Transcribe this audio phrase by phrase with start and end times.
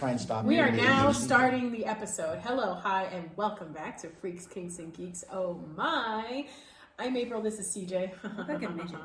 [0.00, 1.14] try and stop We are now ADHD.
[1.14, 2.38] starting the episode.
[2.38, 5.24] Hello, hi, and welcome back to Freaks, Kinks, and Geeks.
[5.30, 6.46] Oh my.
[6.98, 7.42] I'm April.
[7.42, 8.10] This is CJ.
[8.48, 8.96] like a midget.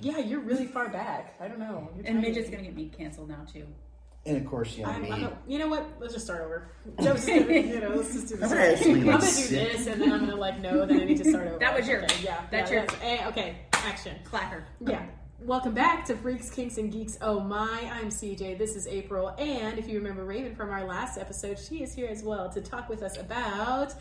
[0.00, 1.34] Yeah, you're really far back.
[1.40, 1.88] I don't know.
[1.96, 2.28] You're And tiny.
[2.32, 3.66] Midget's gonna get me canceled now too.
[4.26, 5.10] And of course, you know I'm, me.
[5.10, 5.86] I'm a- you know what?
[5.98, 6.68] Let's just start over.
[7.02, 8.44] Joe's gonna, you know, let's just do this.
[8.44, 10.86] I'm gonna actually, I'm like, gonna do sit- this, and then I'm gonna like know
[10.86, 11.58] that I need to start over.
[11.58, 12.42] That was your- Okay, yeah.
[12.52, 13.56] that's yeah, your- eh, okay.
[13.72, 14.16] Action.
[14.30, 14.62] Clacker.
[14.86, 15.04] Yeah.
[15.44, 17.18] Welcome back to Freaks, Kinks, and Geeks.
[17.20, 18.56] Oh my, I'm CJ.
[18.56, 19.34] This is April.
[19.36, 22.62] And if you remember Raven from our last episode, she is here as well to
[22.62, 23.92] talk with us about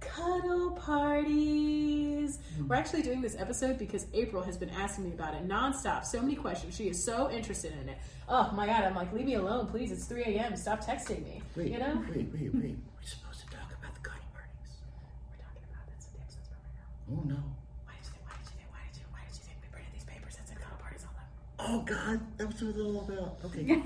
[0.00, 2.38] cuddle parties.
[2.54, 2.68] Hmm.
[2.68, 6.04] We're actually doing this episode because April has been asking me about it nonstop.
[6.04, 6.76] So many questions.
[6.76, 7.96] She is so interested in it.
[8.28, 9.90] Oh my god, I'm like, leave me alone, please.
[9.92, 10.54] It's 3 a.m.
[10.54, 11.40] Stop texting me.
[11.56, 12.04] Wait, you know?
[12.10, 12.76] wait, wait, wait.
[12.76, 14.76] We're supposed to talk about the cuddle parties.
[15.30, 17.16] We're talking about that's what the episode's about right now.
[17.16, 17.40] Oh no.
[17.88, 19.56] Why did you think, why did you think, why did you, why did you think
[19.64, 21.28] we printed these papers that said cuddle parties on them?
[21.62, 23.38] Oh God, that was what it was all about.
[23.44, 23.82] Okay.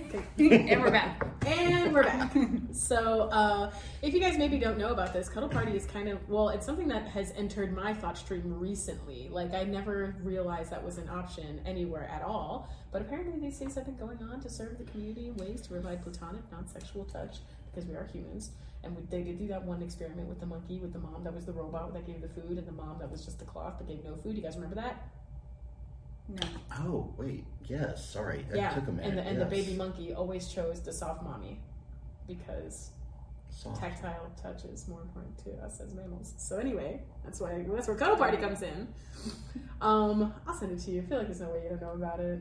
[0.70, 1.26] and we're back.
[1.44, 2.32] And we're back.
[2.72, 6.18] so, uh, if you guys maybe don't know about this, Cuddle Party is kind of,
[6.28, 9.28] well, it's something that has entered my thought stream recently.
[9.28, 12.68] Like, I never realized that was an option anywhere at all.
[12.92, 15.70] But apparently, these things have been going on to serve the community in ways to
[15.70, 18.52] provide platonic, non sexual touch because we are humans.
[18.84, 21.34] And we, they did do that one experiment with the monkey, with the mom that
[21.34, 23.78] was the robot that gave the food, and the mom that was just the cloth
[23.78, 24.36] that gave no food.
[24.36, 25.08] You guys remember that?
[26.28, 26.46] No.
[26.78, 28.08] Oh wait, yes.
[28.08, 28.70] Sorry, that yeah.
[28.70, 29.08] took a minute.
[29.08, 31.60] and the, and the baby monkey always chose the soft mommy
[32.26, 32.90] because
[33.50, 33.80] Soft.
[33.80, 36.34] tactile touch is more important to us as mammals.
[36.38, 38.88] So anyway, that's why that's where cuddle party comes in.
[39.80, 41.02] Um, I'll send it to you.
[41.02, 42.40] I feel like there's no way you don't know about it.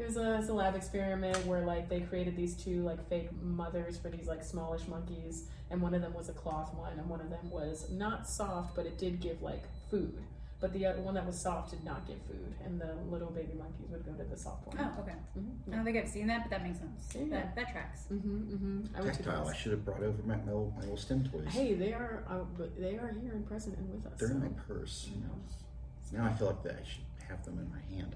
[0.00, 3.28] It was a, it's a lab experiment where like they created these two like fake
[3.40, 7.08] mothers for these like smallish monkeys, and one of them was a cloth one, and
[7.08, 10.18] one of them was not soft, but it did give like food.
[10.62, 13.54] But the other one that was soft did not get food, and the little baby
[13.58, 14.78] monkeys would go to the soft one.
[14.78, 15.16] Oh, okay.
[15.36, 15.72] Mhm.
[15.72, 17.08] I don't think I've seen that, but that makes sense.
[17.16, 17.24] Yeah.
[17.30, 18.06] That that tracks.
[18.12, 18.96] Mm-hmm, mm-hmm.
[18.96, 19.40] I Tactile.
[19.40, 19.56] I those.
[19.56, 21.48] should have brought over my, my, little, my little STEM toys.
[21.48, 22.44] Hey, they are uh,
[22.78, 24.20] they are here and present and with us.
[24.20, 25.10] They're in my purse.
[25.12, 25.34] You know.
[26.12, 28.14] Now I feel like that I should have them in my hand.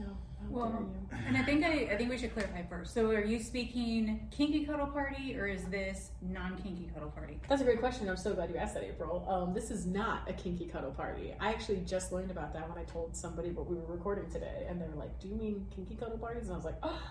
[0.00, 0.68] No, how Well,
[1.10, 1.26] dare you.
[1.28, 2.94] and I think I, I think we should clarify first.
[2.94, 7.38] So, are you speaking kinky cuddle party or is this non-kinky cuddle party?
[7.48, 8.08] That's a great question.
[8.08, 9.26] I'm so glad you asked that, April.
[9.28, 11.34] Um, this is not a kinky cuddle party.
[11.40, 14.66] I actually just learned about that when I told somebody what we were recording today,
[14.68, 17.02] and they were like, "Do you mean kinky cuddle parties?" And I was like, "Oh,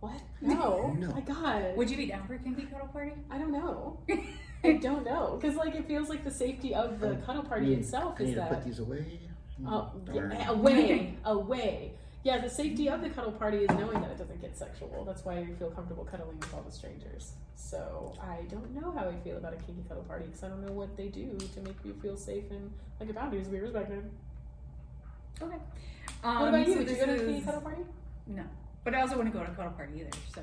[0.00, 0.20] what?
[0.40, 1.08] No, No.
[1.12, 3.12] my God, Would you be down for a kinky cuddle party?
[3.30, 4.00] I don't know.
[4.64, 7.68] I don't know because like it feels like the safety of the cuddle party I
[7.70, 9.20] need- itself I is need to that put these away.
[9.66, 11.92] Oh, yeah, away, away.
[12.24, 15.04] Yeah, the safety of the cuddle party is knowing that it doesn't get sexual.
[15.06, 17.32] That's why you feel comfortable cuddling with all the strangers.
[17.54, 20.64] So I don't know how I feel about a kinky cuddle party because I don't
[20.66, 22.70] know what they do to make you feel safe and
[23.00, 24.08] like a boundaries be respected.
[25.40, 25.56] Okay.
[26.22, 26.72] What Um, about you?
[26.74, 27.82] so Would you go to a kinky is- cuddle party?
[28.26, 28.44] No,
[28.84, 30.10] but I also wouldn't go to a cuddle party either.
[30.34, 30.42] So,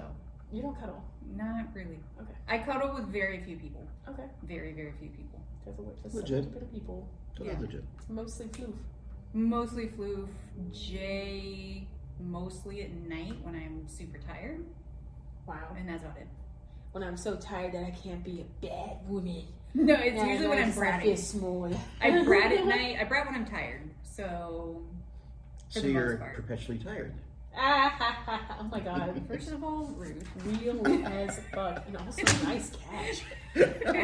[0.52, 1.04] You don't cuddle.
[1.36, 2.00] not really.
[2.22, 2.34] Okay.
[2.48, 3.86] I cuddle with very few people.
[4.10, 4.26] Okay.
[4.44, 5.40] Very, very few people.
[5.66, 6.46] There's a, there's Legit.
[6.46, 7.08] a bit of people.
[7.36, 7.60] Totally Yeah.
[7.62, 7.84] legit.
[7.98, 8.74] It's mostly floof.
[9.36, 10.28] Mostly floof.
[10.72, 11.86] Jay,
[12.22, 14.64] mostly at night when I'm super tired,
[15.46, 15.76] Wow.
[15.78, 16.28] and that's about it.
[16.94, 19.44] When I'm so tired that I can't be a bad woman.
[19.74, 21.70] No, it's Yeah, usually when I'm just wanna feel small.
[22.00, 22.96] I brat at night.
[22.98, 23.82] I brat when I'm tired.
[24.04, 24.82] So,
[25.68, 26.36] For So the you're part.
[26.38, 27.14] perpetually tired.
[27.58, 28.58] Ah, ha, ha, ha.
[28.62, 29.22] oh my god.
[29.28, 30.24] first of all, rude.
[30.46, 33.24] real as fuck, and also nice catch.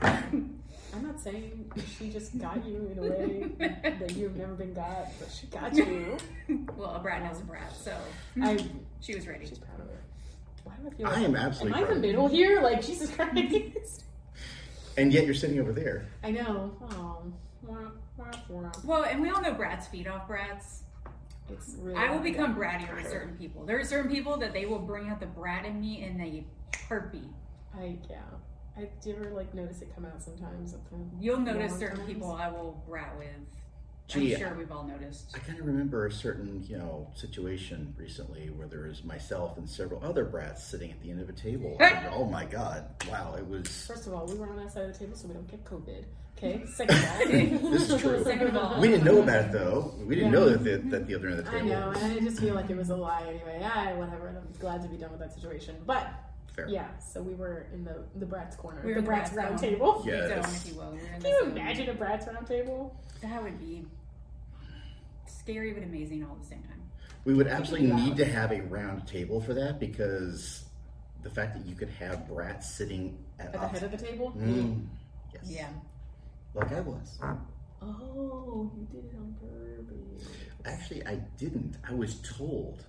[0.00, 0.59] Um,
[0.94, 3.50] I'm not saying she just got you in a way
[3.98, 6.16] that you've never been got, but she got you.
[6.76, 7.96] well, a brat knows a brat, so
[8.42, 8.58] I,
[9.00, 9.46] she was ready.
[9.46, 10.02] she's proud of her.
[10.64, 11.06] Why do I feel?
[11.06, 12.60] I am absolutely Am I in proud the of middle here?
[12.60, 14.04] Like Jesus Christ!
[14.96, 16.08] And yet you're sitting over there.
[16.24, 16.76] I know.
[16.90, 17.22] Oh,
[17.62, 17.76] wah,
[18.16, 18.72] wah, wah.
[18.84, 20.82] Well, and we all know brats feed off brats.
[21.48, 21.96] it's really.
[21.96, 23.64] I will become brattier with certain people.
[23.64, 26.44] There are certain people that they will bring out the brat in me in a
[26.88, 27.30] heartbeat.
[27.78, 28.18] I yeah.
[28.80, 30.74] I do you ever like notice it come out sometimes.
[30.74, 32.08] at the You'll notice certain times?
[32.08, 33.28] people I will brat with.
[34.08, 35.30] Gee, I'm sure we've all noticed.
[35.36, 39.68] I kind of remember a certain, you know, situation recently where there was myself and
[39.70, 41.76] several other brats sitting at the end of a table.
[41.80, 42.86] And, oh my God!
[43.08, 43.68] Wow, it was.
[43.86, 45.64] First of all, we were on that side of the table so we don't get
[45.64, 46.04] COVID.
[46.36, 46.64] Okay.
[46.74, 48.24] Second of all, This is true.
[48.24, 49.94] Second of all, We didn't know about it though.
[50.04, 50.38] We didn't Yeah.
[50.40, 51.66] know that the, that the other end of the table.
[51.66, 53.60] I know, was and I just feel like it was a lie anyway.
[53.62, 54.28] Ah, whatever.
[54.42, 55.76] I'm glad to be done with that situation.
[55.86, 56.08] But
[56.54, 56.68] fair.
[56.68, 59.48] yeah, so we were in the the brats corner, We were the in brats brats
[59.48, 59.70] round zone.
[59.70, 60.02] table.
[60.06, 60.20] Yeah.
[60.28, 60.64] Zone, Yes.
[60.66, 60.90] if you will.
[60.92, 61.50] We're in Can you zone.
[61.52, 62.96] imagine a brats round table?
[63.22, 63.84] That would be
[65.26, 66.82] scary but amazing all at the same time.
[67.24, 70.64] We would absolutely need to have a round table for that because
[71.22, 74.06] the fact that you could have brats sitting at, At the opposite- head of the
[74.06, 74.32] table.
[74.32, 74.86] Mm,
[75.34, 75.42] yes.
[75.44, 75.68] Yeah.
[76.54, 77.18] Like I was.
[77.82, 80.28] Oh, you did it on purpose.
[80.64, 81.76] Actually, I didn't.
[81.88, 82.84] I was told.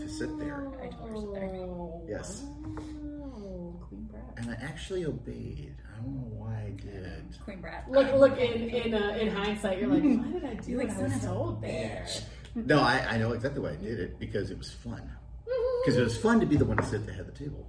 [0.00, 0.68] To sit there.
[0.82, 1.44] I told her to sit there.
[1.54, 2.42] Oh, Yes.
[2.44, 3.76] Wow.
[3.88, 4.34] Queen Brat.
[4.36, 5.74] And I actually obeyed.
[5.92, 7.24] I don't know why I did.
[7.44, 7.90] Queen Brat.
[7.90, 8.38] Look, look.
[8.38, 11.02] In in uh, in hindsight, you're like, why did I do You're what like, I
[11.02, 12.06] was son of a told there?
[12.54, 15.10] No, I, I know exactly why I did it because it was fun.
[15.84, 17.44] Because it was fun to be the one to sit at the head of the
[17.44, 17.64] table.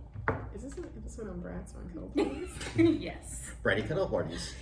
[0.56, 2.50] Is this an episode on brats on cuddle parties?
[3.00, 3.52] yes.
[3.64, 4.56] Bratty cuddle parties.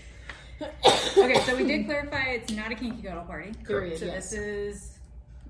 [0.62, 3.52] Okay, so we did clarify it's not a kinky cuddle party.
[3.66, 3.98] Period.
[4.00, 4.32] So yes.
[4.32, 4.95] this is.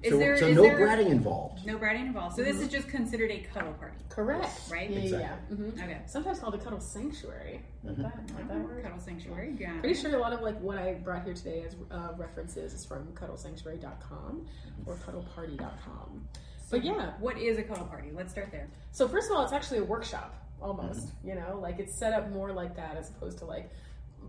[0.06, 1.66] Is so there so is no there bratting involved.
[1.66, 2.36] no bratting involved?
[2.36, 4.48] So this is just considered a cuddle party, Correct.
[4.69, 4.90] right?
[4.90, 5.36] Yeah, yeah, yeah.
[5.50, 5.56] Exactly.
[5.57, 5.98] hmm Okay.
[6.06, 7.62] Sometimes called a cuddle sanctuary.
[7.84, 8.02] Like Mhm.
[8.04, 8.36] that.
[8.36, 8.84] Like that word.
[8.84, 9.52] Cuddle sanctuary.
[9.54, 12.74] Got Pretty sure a lot of like what I brought here today as uh, references
[12.74, 14.46] is from cuddlesanctuary.com
[14.86, 16.28] or cuddleparty.com.
[16.72, 18.10] But yeah, What is a cuddle party?
[18.13, 18.68] Let's start there.
[18.92, 21.10] so first of all, it's actually a workshop almost.
[21.24, 23.69] You know, like it's set up more like that as opposed to like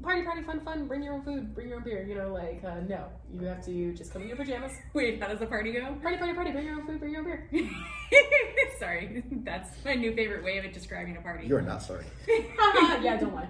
[0.03, 0.87] party, party, fun, fun.
[0.87, 2.05] Bring your own food, bring your own beer.
[2.07, 4.73] You know, like uh, no, you have to just come in your pajamas.
[4.93, 5.95] Wait, how does the party go?
[6.03, 6.51] Party, party, party.
[6.51, 7.71] Bring your own food, bring your own beer.
[8.79, 11.47] Sorry, that's my new favorite way of describing a party.
[11.47, 12.05] You are not sorry.
[12.29, 13.49] yeah, don't lie.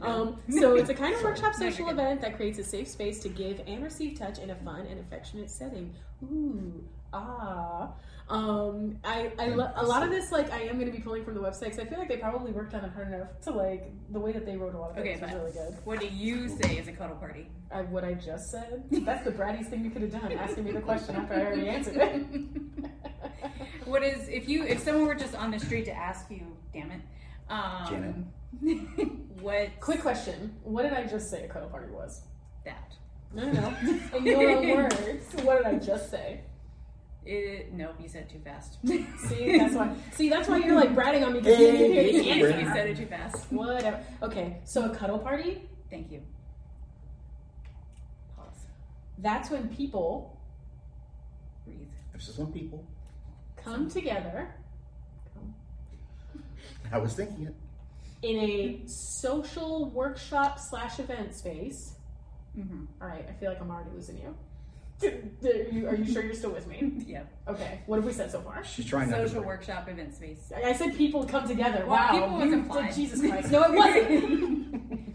[0.00, 3.28] Um, so it's a kind of workshop social event that creates a safe space to
[3.28, 5.94] give and receive touch in a fun and affectionate setting.
[6.22, 6.84] Ooh,
[7.16, 7.92] ah.
[8.28, 11.24] Um, I, I lo- a lot of this like I am going to be pulling
[11.24, 13.52] from the website because I feel like they probably worked on it hard enough to
[13.52, 15.76] like the way that they wrote a lot of Okay, things was really good.
[15.84, 17.46] What do you say is a cuddle party?
[17.70, 20.72] I, what I just said that's the brattiest thing you could have done asking me
[20.72, 22.26] the question after I already answered it.
[23.84, 26.90] What is if you if someone were just on the street to ask you, damn
[26.90, 27.00] it,
[27.48, 28.26] um,
[29.40, 32.22] what Quick question: What did I just say a cuddle party was?
[32.64, 32.92] that?
[33.32, 34.16] No, no, no.
[34.18, 36.40] In your own words, what did I just say?
[37.26, 38.78] It, nope, you said it too fast.
[38.86, 39.92] See, that's why.
[40.12, 42.60] See, that's why you're like bratting on me because you didn't hear the answer.
[42.60, 43.52] you said it too fast.
[43.52, 44.00] Whatever.
[44.22, 45.62] Okay, so a cuddle party.
[45.90, 46.22] Thank you.
[48.36, 48.66] Pause.
[49.18, 50.38] That's when people
[51.64, 51.88] Breathe.
[52.14, 52.84] This is when people.
[53.56, 54.54] come together
[56.92, 57.54] I was thinking it.
[58.22, 61.94] in a social workshop slash event space.
[62.56, 62.84] Mm-hmm.
[63.02, 64.36] All right, I feel like I'm already losing you.
[65.02, 65.08] Are
[65.72, 66.92] you, are you sure you're still with me?
[67.06, 67.24] yeah.
[67.46, 68.64] Okay, what have we said so far?
[68.64, 69.46] She's trying not Social to.
[69.46, 70.50] workshop event space.
[70.64, 71.80] I said people come together.
[71.86, 72.86] Well, wow, people was you implied.
[72.88, 73.50] did Jesus Christ.
[73.50, 75.12] No, it wasn't.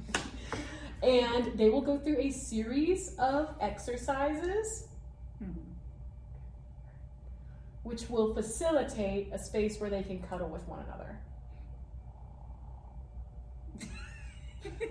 [1.03, 4.87] and they will go through a series of exercises
[5.43, 5.55] Mhm.
[7.81, 11.17] which will facilitate a space where they can cuddle with one another.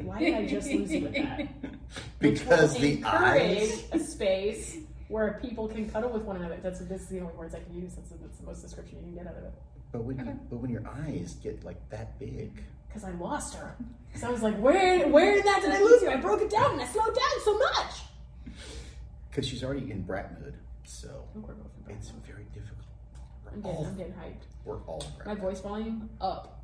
[0.02, 1.49] Why did I just lose you with that?
[2.20, 3.84] Because the eyes.
[3.93, 4.76] a space
[5.08, 6.58] where people can cuddle with one another.
[6.62, 7.94] That's this is the only words I can use.
[7.94, 9.55] That's, that's the most description you can get out of it.
[9.90, 10.31] But when Okay.
[10.31, 13.75] you, but when your eyes get like that big, Because I lost her.
[14.14, 16.11] So I was like, where where did that did I lose you?
[16.11, 18.55] I broke it down and I slowed down so much.
[19.31, 21.96] because she's already in brat mood, so I think we're both in bed.
[21.99, 22.87] it's very difficult.
[23.52, 24.44] I'm getting, all, I'm getting hyped.
[24.64, 26.59] we're all in My voice volume up.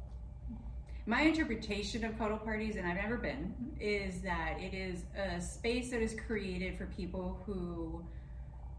[1.08, 5.90] My interpretation of cuddle parties, and I've never been, is that it is a space
[5.90, 8.04] that is created for people who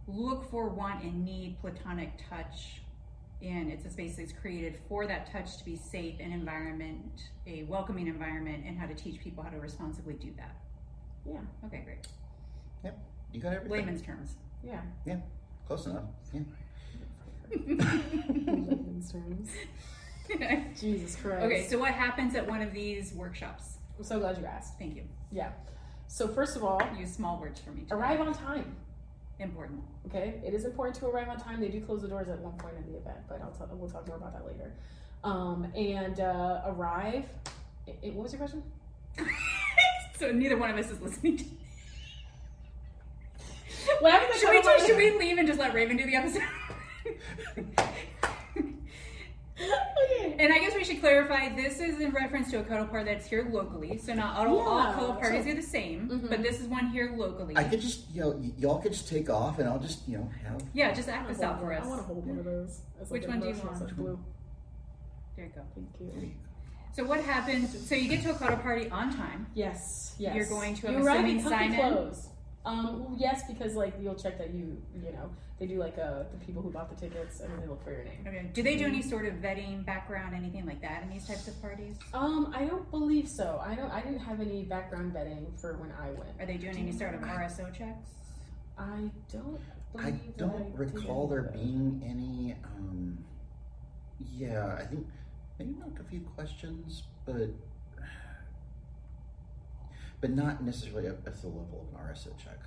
[0.10, 2.82] look for, want, and need platonic touch.
[3.42, 7.64] And it's a space that's created for that touch to be safe, an environment, a
[7.64, 10.58] welcoming environment, and how to teach people how to responsibly do that.
[11.26, 11.40] Yeah.
[11.66, 12.08] Okay, great.
[12.84, 13.00] Yep.
[13.32, 13.72] You got everything.
[13.72, 14.36] Layman's terms.
[14.66, 14.82] Yeah.
[15.06, 15.20] Yeah.
[15.66, 16.04] Close enough.
[16.34, 16.42] Yeah.
[17.56, 19.50] Layman's terms.
[20.80, 21.44] Jesus Christ.
[21.46, 23.78] okay, so what happens at one of these workshops?
[23.98, 24.78] I'm so glad you asked.
[24.78, 25.04] Thank you.
[25.32, 25.52] Yeah.
[26.08, 27.82] So first of all, Use small words for me.
[27.82, 27.96] today.
[27.96, 28.76] arrive on time.
[29.40, 29.82] Important.
[30.08, 31.60] Okay, it is important to arrive on time.
[31.62, 33.90] They do close the doors at one point in the event, but I'll talk, we'll
[33.90, 34.74] talk more about that later.
[35.24, 37.26] Um, and uh, arrive.
[37.88, 38.64] i i- what was your question?
[40.20, 41.38] so neither one of us is listening.
[41.38, 41.44] To
[44.00, 46.44] What should, we just, should we leave and just let Raven do the episode?
[50.38, 50.46] Okay.
[50.46, 53.26] and I guess we should clarify this is in reference to a cuddle party that's
[53.28, 53.98] here locally.
[53.98, 56.30] So not all, all cuddle parties so- are the same, Mhm.
[56.30, 57.56] but this is one here locally.
[57.58, 60.18] I could just, you know, y- y'all could just take off, and I'll just, you
[60.18, 60.62] know, have.
[60.74, 61.84] yeah, just I act this out hold for us.
[61.86, 62.82] I want to hold one of those.
[63.02, 63.78] As Which like one do you want?
[63.78, 64.20] such blue.
[65.36, 65.62] There you go.
[65.76, 65.90] Thank
[66.22, 66.32] you.
[66.94, 67.88] So what happens?
[67.88, 69.48] So you get to a cuddle party on time.
[69.54, 70.36] Yes, yes.
[70.36, 71.80] You're going to, I'm you arrive assuming, in comfy sign in?
[71.80, 72.27] clothes.
[72.68, 76.24] Um, well, yes, because like you'll check that you, you know, they do like uh
[76.32, 78.26] the people who bought the tickets and then they look for your name.
[78.28, 78.50] Okay.
[78.54, 81.60] Do they do any sort of vetting, background, anything like that in these types of
[81.62, 81.96] parties?
[82.14, 83.62] Um, I don't believe so.
[83.66, 83.90] I don't.
[83.90, 86.40] I didn't have any background vetting for when I went.
[86.42, 88.10] Are they doing any sort of RSO checks?
[88.78, 89.60] I don't.
[89.98, 91.54] I don't did recall there that.
[91.54, 92.56] being any.
[92.76, 93.18] Um,
[94.36, 95.08] yeah, I think
[95.58, 97.50] maybe not a few questions, but
[100.22, 102.60] but not necessarily at, at the level of an RSO check.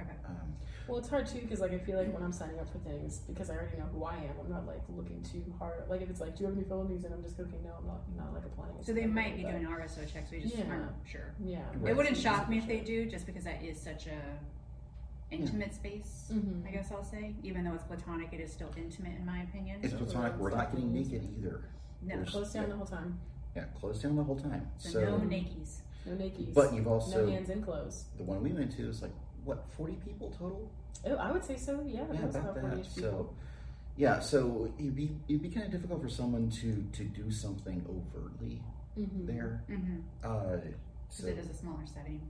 [0.00, 0.08] Okay.
[0.26, 0.54] Um,
[0.88, 3.18] Well, it's hard too because like I feel like when I'm signing up for things
[3.28, 5.84] because I already know who I am, I'm not like looking too hard.
[5.88, 7.62] Like if it's like, do you have any felonies, and I'm just cooking.
[7.64, 8.00] No, I'm not.
[8.16, 8.74] not like applying.
[8.78, 10.30] it So they might be doing RSO checks.
[10.30, 10.64] We just Yeah.
[10.68, 11.34] aren't sure.
[11.44, 11.58] Yeah.
[11.76, 11.90] Right.
[11.90, 14.18] It wouldn't shock me if they do, just because that is such a
[15.30, 16.30] intimate space.
[16.32, 16.66] Mhm.
[16.66, 19.80] I guess I'll say, even though it's platonic, it is still intimate in my opinion.
[19.82, 20.36] it's platonic.
[20.38, 21.64] We're not getting naked either.
[22.02, 23.18] no, There's- Close down the whole time.
[23.54, 24.68] Yeah, closed down the whole time.
[24.78, 25.80] so, So, no nakies.
[26.06, 26.52] No nakies.
[26.54, 28.04] but you've also no hands in clothes.
[28.16, 29.12] the one we went to is like
[29.44, 30.70] what forty people total.
[31.06, 31.80] Oh, I would say so.
[31.84, 32.60] Yeah, Yeah, it about about that.
[32.62, 33.34] 40 So, people.
[33.96, 37.84] yeah, so it'd be it'd be kind of difficult for someone to to do something
[37.88, 38.62] overtly
[38.98, 39.26] Mhm.
[39.26, 39.64] there.
[39.68, 40.00] Mm-hmm.
[40.22, 40.74] Uh, Because
[41.08, 42.20] so it is a smaller setting.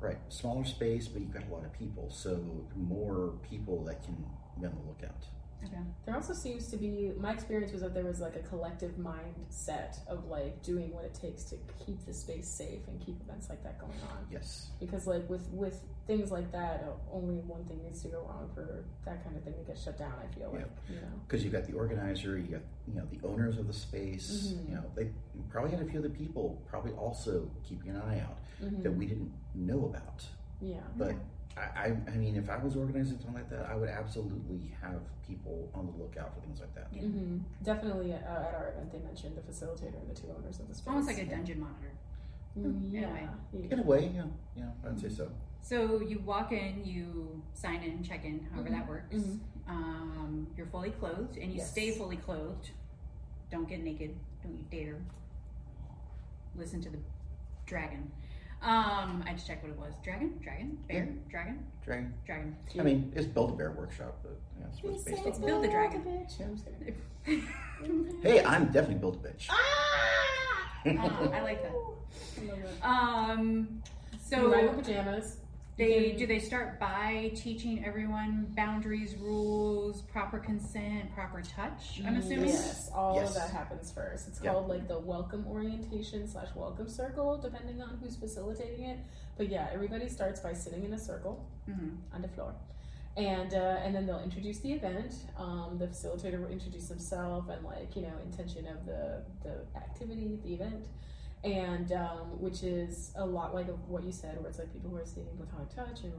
[0.00, 4.14] right, smaller space, but you've got a lot of people, so more people that can
[4.58, 5.26] be on the lookout.
[5.64, 5.76] Okay.
[6.06, 9.98] There also seems to be my experience was that there was like a collective mindset
[10.08, 13.62] of like doing what it takes to keep the space safe and keep events like
[13.62, 14.26] that going on.
[14.30, 18.22] Yes, Because like with with things like that, uh, only one thing needs to go
[18.28, 20.12] wrong for that kind of thing to get shut down.
[20.20, 21.02] I feel like you know.
[21.28, 24.48] because you've got the organizer, you got you know the owners of the space.
[24.52, 24.68] Mhm.
[24.68, 25.10] You know they
[25.48, 28.82] probably had a few other people probably also keeping an eye out Mhm.
[28.82, 30.26] that we didn't know about.
[30.60, 30.80] Yeah.
[30.96, 31.16] But I,
[31.56, 35.68] I, I mean, if I was organizing something like that, I would absolutely have people
[35.74, 36.88] on the lookout for things like that.
[36.92, 37.02] Yeah.
[37.02, 40.68] hmm Definitely uh, at our event, they mentioned the facilitator and the two owners of
[40.68, 40.88] the space.
[40.88, 41.92] Almost like a dungeon monitor.
[42.58, 43.00] Mm, Yeah.
[43.54, 43.68] Anyway.
[43.70, 44.24] In a way, yeah,
[44.56, 45.30] yeah, I'd say so.
[45.60, 49.14] So you walk in, you sign in, check in, however that works.
[49.14, 49.38] Mhm.
[49.68, 51.70] Um, you're fully clothed, and you Yes.
[51.70, 52.70] stay fully clothed.
[53.50, 54.16] Don't get naked.
[54.42, 54.96] Don't you dare.
[56.56, 56.98] Listen to the
[57.66, 58.10] dragon.
[58.62, 59.94] Um, I just checked what it was.
[60.04, 62.14] Dragon, dragon, bear, dragon, Dragon.
[62.24, 62.56] dragon.
[62.78, 65.44] I mean, it's Build a Bear Workshop, but yeah, that's what it's based It's on.
[65.46, 66.02] Build a Dragon.
[66.02, 66.40] Bitch.
[66.40, 67.42] I'm.
[68.22, 69.48] Hey, I'm definitely Build a Bitch.
[69.50, 70.98] Um,
[71.34, 71.72] I like that.
[71.72, 72.84] I love it.
[72.84, 73.82] Um,
[74.24, 75.36] So, ride so pajamas.
[75.76, 82.00] They can- do they start by teaching everyone boundaries, rules, proper consent, proper touch.
[82.04, 82.48] I'm assuming.
[82.48, 83.30] Yes, all Yes.
[83.30, 84.28] of that happens first.
[84.28, 84.52] It's Yeah.
[84.52, 88.98] called like the welcome orientation slash welcome circle, depending on who's facilitating it.
[89.36, 92.54] But yeah, everybody starts by sitting in a circle hmm on the floor,
[93.16, 95.14] and uh, and then they'll introduce the event.
[95.38, 100.38] Um, the facilitator will introduce himself and like you know intention of the the activity,
[100.44, 100.86] the event.
[101.44, 104.90] And um, which is a lot like of what you said, where it's like people
[104.90, 106.12] who are seeking platonic touch and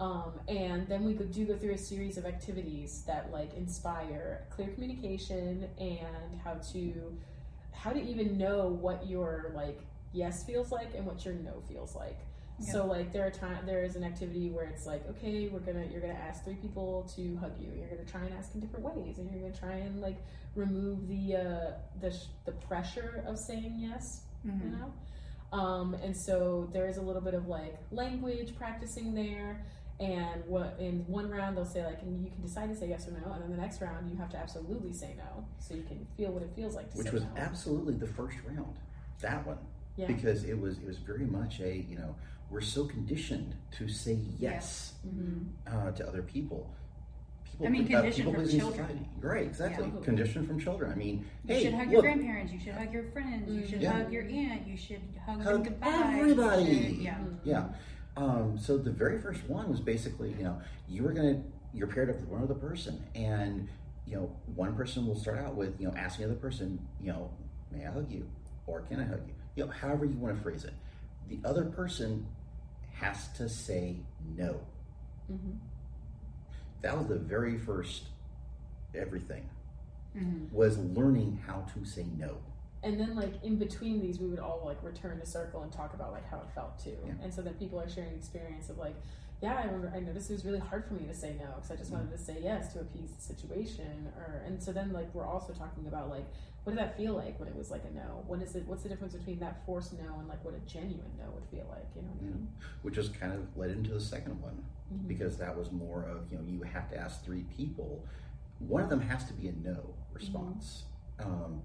[0.00, 4.68] um, and then we do go through a series of activities that like inspire clear
[4.68, 7.18] communication and how to
[7.72, 9.80] how to even know what your like
[10.12, 12.18] yes feels like and what your no feels like.
[12.60, 15.86] So like there are time there is an activity where it's like okay we're gonna
[15.90, 18.84] you're gonna ask three people to hug you you're gonna try and ask in different
[18.84, 20.18] ways and you're gonna try and like
[20.54, 24.92] remove the uh, the sh- the pressure of saying yes you hmm know
[25.52, 29.64] um, and so there is a little bit of like language practicing there
[29.98, 33.06] and what in one round they'll say like and you can decide to say yes
[33.08, 35.82] or no and then the next round you have to absolutely say no so you
[35.82, 38.76] can feel what it feels like to Which was no absolutely the first round.
[39.20, 39.58] That one.
[39.96, 40.06] Yeah.
[40.06, 42.14] Because it was it was very much a, you know,
[42.50, 46.68] we're so conditioned to say yes hmm uh, to other people.
[47.44, 48.86] People, I mean, uh, conditioned people from children.
[48.88, 49.08] society.
[49.20, 49.92] Right, exactly.
[49.94, 50.04] Yeah.
[50.04, 50.92] Conditioned from children.
[50.92, 52.52] I mean, You hey, should hug your grandparents.
[52.52, 53.50] You should hug your friends.
[53.50, 53.92] You should Yeah.
[53.92, 54.66] hug your aunt.
[54.66, 56.88] You should hug, hug everybody.
[56.88, 57.18] should- yeah.
[57.44, 57.68] Yeah.
[58.16, 61.42] Um, so the very first one was basically, you know, you were gonna
[61.72, 63.68] you're paired up with one other person, and
[64.06, 67.12] you know, one person will start out with, you know, asking the other person, you
[67.12, 67.30] know,
[67.70, 68.28] may I hug you,
[68.66, 69.34] or can I hug you?
[69.54, 70.74] You know, however you want to phrase it.
[71.28, 72.26] The other person
[73.00, 73.96] has to say
[74.36, 74.60] no.
[75.26, 75.52] hmm
[76.82, 78.04] That was the very first
[78.94, 79.48] everything
[80.16, 80.50] Mhm.
[80.52, 82.36] was learning how to say no.
[82.82, 85.92] And then like in between these we would all like return to circle and talk
[85.94, 86.96] about like how it felt too.
[87.06, 87.12] Yeah.
[87.22, 88.94] and so then people are sharing experience of like
[89.42, 91.70] yeah i remember i noticed it was really hard for me to say no because
[91.70, 95.12] i just wanted to say yes to appease the situation or and so then like
[95.14, 96.24] we're also talking about like
[96.64, 98.22] what did that feel like when it was like a no?
[98.26, 101.10] What is it what's the difference between that forced no and like what a genuine
[101.18, 102.48] no would feel like you know what i mean?
[102.82, 105.08] Which just kind of led into the second one Mhm.
[105.08, 108.04] because that was more of you know you have to ask three people.
[108.58, 110.84] One of them has to be a no response.
[111.18, 111.62] Um,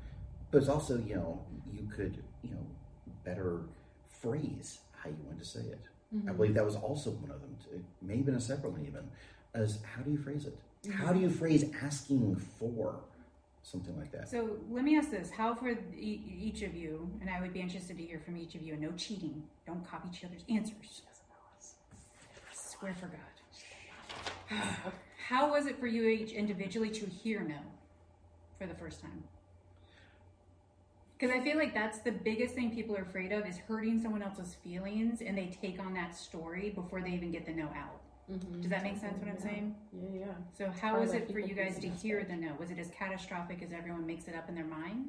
[0.55, 2.65] but it's also you know you could you know
[3.25, 3.63] better
[4.07, 5.81] phrase how you want to say it
[6.13, 6.37] i Mhm.
[6.37, 9.03] believe that was also one of them it may have been a separate one even
[9.53, 10.57] as how do you phrase it
[10.93, 13.01] how do you phrase asking for
[13.63, 17.29] something like that So let me ask this: How for e- each of you, and
[17.29, 18.73] I would be interested to hear from each of you.
[18.73, 19.37] And no cheating.
[19.65, 21.01] Don't copy each other's answers.
[22.51, 23.33] I swear for God.
[25.29, 27.57] How was it for you each individually to hear no
[28.59, 29.23] for the first time?
[31.17, 34.21] Because I feel like that's the biggest thing people are afraid of is hurting someone
[34.21, 38.01] else's feelings, and they take on that story before they even get the no out.
[38.29, 38.61] Mm-hmm.
[38.61, 39.41] Does that make sense what I'm Yeah.
[39.41, 39.75] saying?
[39.93, 40.33] Yeah, yeah.
[40.57, 42.53] So how was it for you guys to hear the no?
[42.59, 45.05] Was it as catastrophic as everyone makes it up in their mind?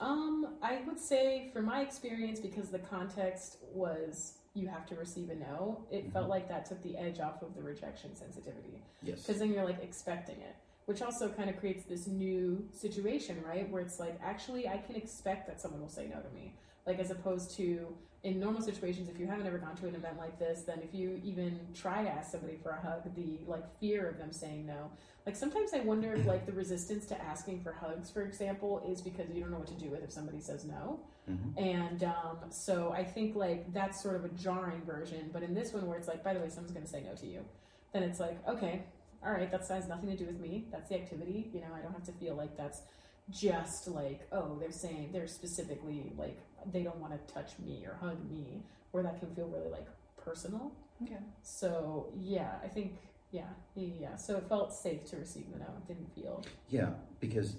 [0.00, 5.28] Um, I would say from my experience, because the context was you have to receive
[5.30, 8.80] a no, it felt like that took the edge off of the rejection sensitivity.
[9.02, 9.22] Yes.
[9.22, 10.54] Because then you're like expecting it,
[10.86, 13.70] which also kind of creates this new situation, right?
[13.70, 16.54] Where it's like, actually, I can expect that someone will say no to me.
[16.86, 17.88] Like, as opposed to
[18.22, 20.94] in normal situations, if you haven't ever gone to an event like this, then if
[20.94, 24.66] you even try to ask somebody for a hug, the like fear of them saying
[24.66, 24.90] no.
[25.26, 29.00] Like, sometimes I wonder if like the resistance to asking for hugs, for example, is
[29.00, 31.00] because you don't know what to do with if somebody says no.
[31.28, 31.60] Mhm.
[31.60, 35.30] And um, so I think like that's sort of a jarring version.
[35.32, 37.14] But in this one, where it's like, by the way, someone's going to say no
[37.16, 37.44] to you,
[37.92, 38.84] then it's like, okay,
[39.26, 40.66] all right, that has nothing to do with me.
[40.70, 41.50] That's the activity.
[41.52, 42.82] You know, I don't have to feel like that's
[43.30, 46.38] just like, oh, they're saying they're specifically like
[46.72, 49.86] they don't want to touch me or hug me, where that can feel really like
[50.22, 50.72] personal.
[51.02, 51.18] Okay.
[51.42, 52.92] So yeah, I think
[53.32, 53.42] yeah,
[53.74, 54.16] yeah, yeah.
[54.16, 55.66] So it felt safe to receive the no.
[55.66, 56.90] It didn't feel Yeah,
[57.20, 57.56] because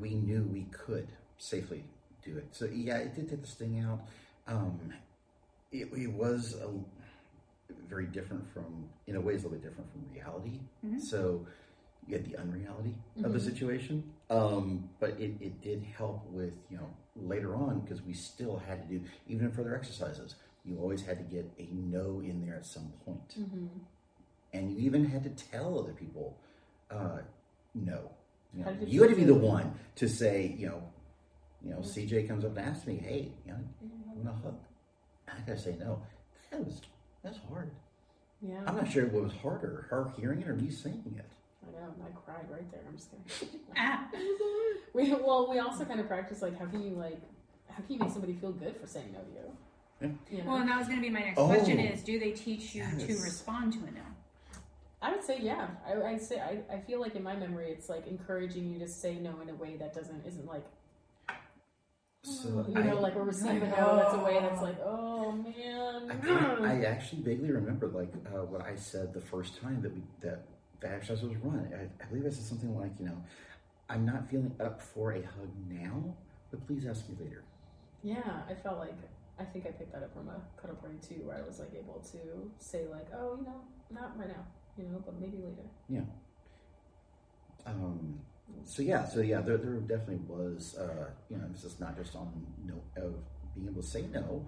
[0.00, 1.08] we knew we could
[1.38, 1.84] safely
[2.24, 2.48] do it.
[2.52, 4.00] So yeah, it did take the sting out.
[4.48, 4.92] Um,
[5.70, 6.68] it, it was a,
[7.88, 10.60] very different from, in a way, it's a little bit different from reality.
[10.84, 11.00] Mhm.
[11.00, 11.46] So
[12.06, 13.44] you had the unreality of the Mhm.
[13.44, 18.56] situation, um, but it, it did help with you know later on because we still
[18.56, 20.36] had to do even in further exercises.
[20.64, 23.66] You always had to get a no in there at some point mm-hmm.
[24.52, 26.36] and you even had to tell other people
[26.90, 27.18] uh,
[27.74, 28.10] no.
[28.52, 30.82] You, know, you had to be the one to say, you know,
[31.62, 33.58] you know, CJ comes up and asks me, "Hey, you know,
[34.14, 34.58] want a hug."
[35.28, 36.02] I gotta say no.
[36.50, 36.80] That was
[37.22, 37.70] that's hard.
[38.40, 38.60] yeah.
[38.66, 41.24] I'm not sure what was harder, her hearing it or me saying it.
[41.66, 42.80] I know, I cried right there.
[42.88, 43.60] I'm just kidding.
[43.76, 44.08] Ah.
[44.94, 47.20] we well, we also kind of practice like how can you like
[47.68, 50.16] how can you make somebody feel good for saying no to you?
[50.30, 50.38] Yeah.
[50.38, 50.50] You know?
[50.50, 51.46] Well, and that was going to be my next Oh.
[51.46, 54.00] question: is do they teach you to respond to a no?
[55.02, 55.68] I would say yeah.
[55.86, 58.88] I I'd say I, I feel like in my memory it's like encouraging you to
[58.88, 60.64] say no in a way that doesn't isn't like
[62.22, 66.20] So you I, know like we're receiving no that's a way that's like oh man.
[66.64, 70.02] I, I actually vaguely remember like uh, what I said the first time that we
[70.20, 70.42] that
[70.80, 71.70] the exercise was run.
[71.74, 73.22] I, I believe I said something like, you know,
[73.88, 76.14] I'm not feeling up for a hug now,
[76.50, 77.42] but please ask me later.
[78.02, 78.96] Yeah, I felt like
[79.38, 81.72] I think I picked that up from a cuddle party too, where I was like
[81.74, 84.44] able to say like, oh, you know, not right now,
[84.76, 85.68] you know, but maybe later.
[85.88, 86.00] Yeah.
[87.66, 88.20] Um,
[88.64, 92.30] so yeah, so yeah, there, there definitely was, uh, you know, emphasis not just on
[92.64, 93.14] no of
[93.54, 94.46] being able to say no,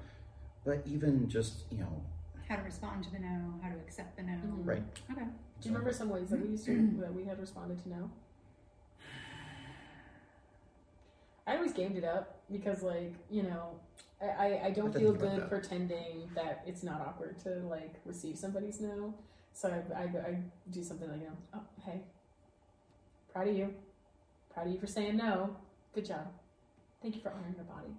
[0.65, 2.03] but even just you know,
[2.49, 3.55] How to respond to the no?
[3.63, 4.33] How to accept the no?
[4.33, 4.67] Mhm.
[4.67, 4.83] right.
[5.11, 5.25] Okay.
[5.61, 8.11] Do you remember some ways that we used to that we had responded to no?
[11.47, 13.81] I always gamed it up because, like, you know,
[14.21, 15.49] I, I, I don't I feel good that.
[15.51, 19.15] pretending that it's not awkward to like receive somebody's no.
[19.53, 20.39] So I, I, I
[20.71, 22.01] do something like, you know, oh hey,
[23.33, 23.75] proud of you,
[24.53, 25.57] proud of you for saying no.
[25.95, 26.29] Good job.
[27.01, 27.95] Thank you for honoring your body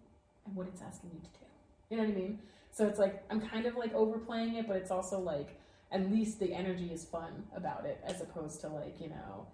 [0.46, 1.46] and what it's asking you to do.
[1.89, 2.39] You know what I mean?
[2.72, 5.60] So it's like I'm kind of like overplaying it, but it's also like
[5.94, 9.46] at least the energy is fun about it as opposed to like you know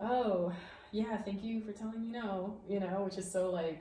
[0.00, 0.52] oh
[0.90, 3.80] yeah thank you for telling me no you know which is so like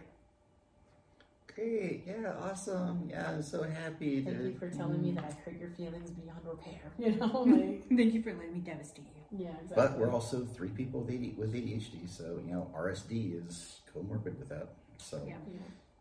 [1.55, 4.21] Great, yeah, awesome, yeah, I'm so happy.
[4.21, 7.43] thank to- you for telling me that i hurt your feelings beyond repair you know
[7.47, 9.45] like Thank you for letting me devastate you.
[9.45, 14.37] yeah exactly But we're also three people with ADHD, so you know, RSD is comorbid
[14.37, 14.67] with that.
[14.97, 15.35] So Yeah.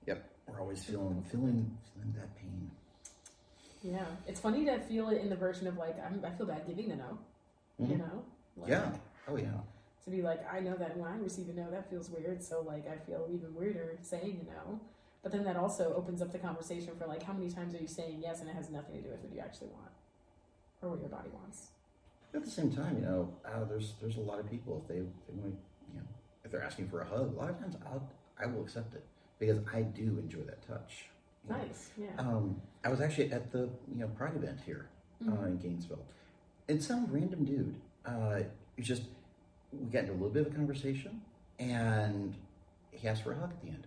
[0.07, 0.14] yeah.
[0.49, 2.71] we're always feeling feeling feeling that pain.
[3.85, 6.67] yeah it's funny to feel it in the version of like I'm, i feel bad
[6.67, 7.19] giving the no
[7.79, 7.99] you Mhm.
[7.99, 8.25] know
[8.57, 8.90] like, Yeah.
[9.29, 9.61] Oh yeah.
[10.05, 12.61] to be like i know that when i receive a no that feels weird so
[12.62, 14.81] like i feel even weirder saying a no
[15.24, 17.88] but then that also opens up the conversation for like how many times are you
[17.88, 19.90] saying yes and it has nothing to do with what you actually want
[20.82, 21.70] or what your body wants
[22.34, 25.00] At the same time, you know, uh, there's there's a lot of people if they,
[25.00, 25.56] they want,
[25.90, 26.06] you know,
[26.44, 28.06] if they're asking for a hug, a lot of times I'll
[28.42, 29.04] I will accept it
[29.38, 31.06] because I do enjoy that touch.
[31.48, 34.84] nice yeah Um, I was actually at the you know Pride event here
[35.28, 36.04] uh, in Gainesville,
[36.68, 37.76] and some random dude.
[38.04, 38.40] Uh,
[38.80, 39.04] just
[39.72, 41.22] we got into a little bit of a conversation,
[41.58, 42.34] and
[42.90, 43.87] he asked for a hug at the end.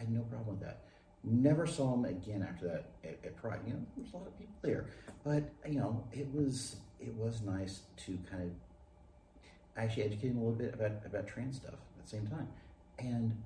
[0.00, 0.80] I had no problem with that.
[1.22, 3.60] Never saw him again after that at, at Pride.
[3.66, 4.86] You know, there's a lot of people there,
[5.22, 8.50] but you know, it was it was nice to kind of
[9.76, 12.48] actually educate him a little bit about about trans stuff at the same time,
[12.98, 13.36] and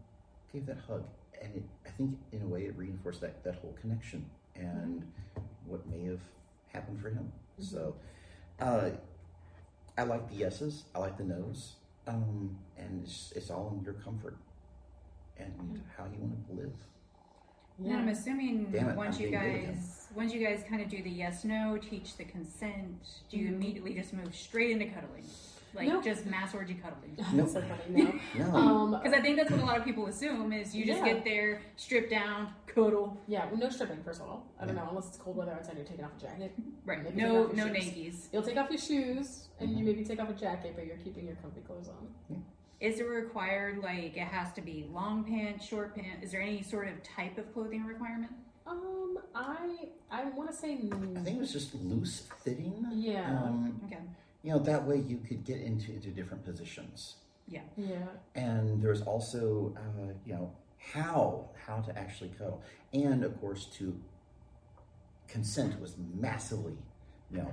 [0.52, 1.04] gave that hug.
[1.42, 5.04] And it, I think in a way it reinforced that that whole connection and
[5.66, 6.20] what may have
[6.68, 7.32] happened for him.
[7.58, 7.96] So,
[8.60, 8.90] uh,
[9.98, 10.84] I like the yeses.
[10.94, 11.72] I like the nos.
[12.06, 14.36] Um, and it's, it's all in your comfort
[15.38, 16.72] and how you want to live.
[17.78, 19.74] And I'm assuming it, once I'm you being good again.
[19.74, 23.48] guys once you guys kind of do the yes no, teach the consent, do you
[23.48, 23.54] Mhm.
[23.54, 25.24] immediately just move straight into cuddling?
[25.74, 26.00] Like No.
[26.00, 27.16] just mass orgy cuddling?
[27.34, 27.48] Nope.
[27.48, 28.04] so funny.
[28.04, 28.14] No.
[28.38, 28.54] No.
[28.56, 31.14] Um, Because I think that's what a lot of people assume is you just Yeah.
[31.14, 33.18] get there, strip down, cuddle.
[33.26, 34.04] yeah, well, no stripping.
[34.04, 35.76] First of all, I don't know unless it's cold weather outside.
[35.76, 36.52] You're taking off a jacket.
[36.84, 37.02] Right.
[37.02, 37.84] Maybe No no off shoes.
[37.86, 38.28] nagies.
[38.32, 39.78] You'll take off your shoes and Mm-hmm.
[39.80, 42.44] you maybe take off a jacket, but you're keeping your comfy clothes on.
[42.80, 46.24] Is it required like it has to be long pants, short pants?
[46.26, 48.32] Is there any sort of type of clothing requirement?
[48.66, 52.86] Um, I I want to say I think it was just loose fitting.
[52.92, 53.28] Yeah.
[53.42, 53.98] Um, Okay.
[54.42, 57.16] you know, that way you could get into, into different positions.
[57.48, 57.60] yeah.
[57.76, 58.06] Yeah.
[58.34, 63.98] And there's also, uh, you know, how how to actually cuddle, and of course, to
[65.28, 66.76] consent was massively,
[67.30, 67.52] you know,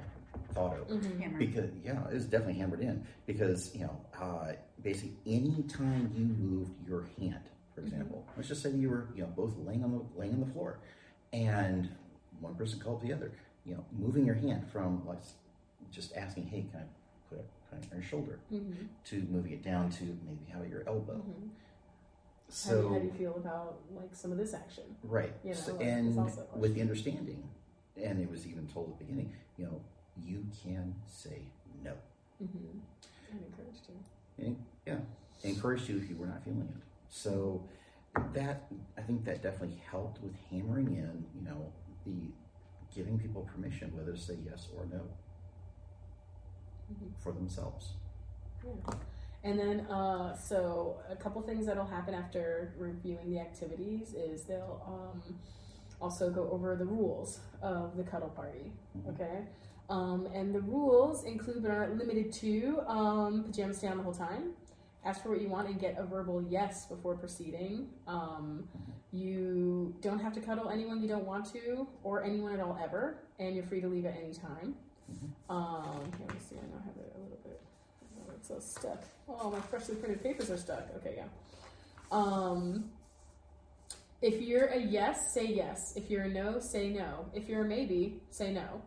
[0.54, 0.96] thought over.
[0.96, 1.20] Mhm.
[1.22, 1.38] Hammer.
[1.38, 6.26] Because yeah, it was definitely hammered in because you know, uh, basically, any time you
[6.26, 7.42] moved your hand,
[7.74, 10.40] for example, let's just say you were you know both laying on the laying on
[10.42, 10.80] the floor,
[11.34, 11.90] and
[12.40, 13.32] one person called the other,
[13.66, 15.20] you know, moving your hand from like
[15.92, 16.84] just asking, hey, can I
[17.30, 18.88] put it on your shoulder, Mhm.
[19.06, 21.18] to moving it down to maybe how about your elbow.
[21.18, 21.50] Mhm.
[22.50, 24.84] So how, do you, how do you feel about like some of this action?
[25.04, 25.34] Right.
[25.44, 27.44] You know, So- like, and it's also a with the understanding,
[27.96, 29.82] and it was even told at the beginning, you know,
[30.24, 31.44] you can say
[31.84, 31.94] no.
[32.44, 32.80] Mm-hmm.
[33.32, 34.44] I'm encouraged to.
[34.44, 34.98] And, yeah,
[35.44, 36.84] encouraged you if you were not feeling it.
[37.10, 37.64] So
[38.34, 38.64] that
[38.98, 41.72] I think that definitely helped with hammering in, you know,
[42.06, 42.32] the
[42.94, 45.02] giving people permission whether to say yes or no
[46.94, 47.12] Mhm.
[47.20, 47.94] for themselves.
[48.66, 48.94] Yeah.
[49.44, 54.82] And then, uh, so a couple things that'll happen after reviewing the activities is they'll
[54.86, 55.36] um,
[56.02, 58.72] also go over the rules of the cuddle party.
[58.98, 59.14] Mhm.
[59.16, 59.48] Okay.
[59.92, 64.52] Um, and the rules include but aren't limited to um, pajamas on the whole time.
[65.04, 67.90] Ask for what you want and get a verbal yes before proceeding.
[68.08, 68.70] Um,
[69.12, 73.18] you don't have to cuddle anyone you don't want to or anyone at all ever,
[73.38, 74.76] and you're free to leave at any time.
[75.50, 76.56] Um, here, let me see.
[76.56, 77.62] I know I have it a little bit.
[78.18, 79.04] Oh, it's so stuck.
[79.28, 80.88] Oh, my freshly printed papers are stuck.
[80.98, 81.26] Okay, yeah.
[82.14, 82.92] Um,
[84.22, 85.94] if you're a yes, say yes.
[85.98, 87.26] If you're a no, say no.
[87.34, 88.82] If you're a maybe, say no.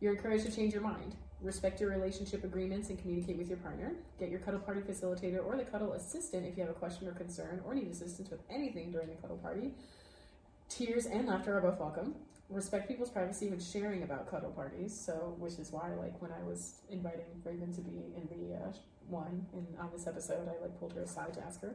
[0.00, 1.14] You're encouraged to change your mind.
[1.40, 3.94] Respect your relationship agreements and communicate with your partner.
[4.18, 7.12] Get your cuddle party facilitator or the cuddle assistant if you have a question or
[7.12, 9.72] concern or need assistance with anything during the cuddle party.
[10.68, 12.14] Tears and laughter are both welcome.
[12.48, 14.98] Respect people's privacy when sharing about cuddle parties.
[14.98, 18.72] So, which is why, like, when I was inviting Raven to be in the uh,
[19.08, 21.74] one in on this episode, I like pulled her aside to ask her,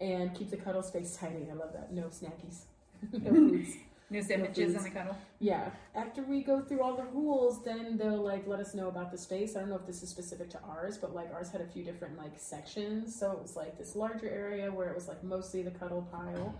[0.00, 1.48] and keep the cuddle space tidy.
[1.50, 1.92] I love that.
[1.92, 2.64] No snackies,
[3.12, 3.76] no foods.
[4.22, 4.76] Sandwiches foods.
[4.76, 5.16] in the cuddle.
[5.40, 5.70] Yeah.
[5.94, 9.18] After we go through all the rules, then they'll like let us know about the
[9.18, 9.56] space.
[9.56, 11.82] I don't know if this is specific to ours, but like ours had a few
[11.84, 13.14] different like sections.
[13.14, 16.54] So it was like this larger area where it was like mostly the cuddle pile.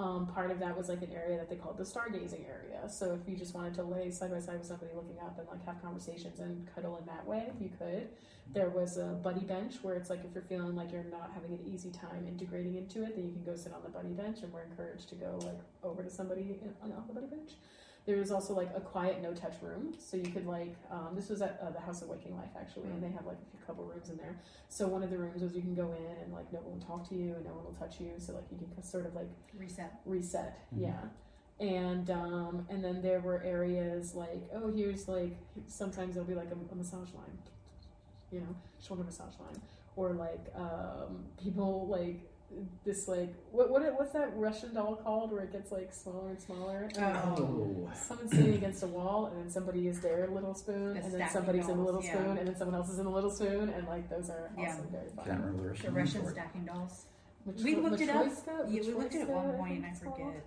[0.00, 2.88] Um, part of that was like an area that they called the stargazing area.
[2.88, 5.46] So if you just wanted to lay side by side with somebody looking up and
[5.46, 8.08] like have conversations and cuddle in that way, you could.
[8.54, 11.52] There was a buddy bench where it's like if you're feeling like you're not having
[11.52, 14.38] an easy time integrating into it, then you can go sit on the buddy bench,
[14.42, 17.50] and we're encouraged to go like over to somebody on on the buddy bench.
[18.10, 21.28] There was also like a quiet no touch room, so you could like um, this
[21.28, 23.84] was at uh, the House of Waking Life actually, and they have like a couple
[23.84, 24.36] rooms in there.
[24.68, 26.86] So one of the rooms was you can go in and like no one will
[26.86, 29.14] talk to you and no one will touch you, so like you can sort of
[29.14, 29.92] like Reset.
[30.04, 30.80] reset Mhm.
[30.86, 31.02] yeah
[31.60, 36.50] and um and then there were areas like oh here's like sometimes there'll be like
[36.50, 37.36] a, a massage line
[38.32, 39.60] you know shoulder massage line
[39.94, 42.29] or like um people like
[42.84, 46.40] this like what what what's that russian doll called where it gets like smaller and
[46.42, 51.00] smaller Oh, someone's sitting against a wall and then somebody is their little spoon The
[51.00, 52.12] and then stacking somebody's in the little yeah.
[52.14, 54.70] spoon and then someone else is in the little spoon and like those are Yeah.
[54.72, 56.32] also very I fun can't remember the The Russian name Russian for it.
[56.32, 57.06] stacking dolls.
[57.48, 58.26] Matro- We looked it up.
[58.26, 58.74] Matryoshka?
[58.74, 60.16] Yeah, we looked at it at one point and I it's called.
[60.16, 60.44] forget.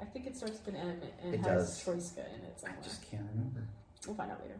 [0.00, 1.84] I think it starts with an M and It has does.
[1.84, 3.68] Troiska in it I just can't remember.
[4.06, 4.58] We'll find out later.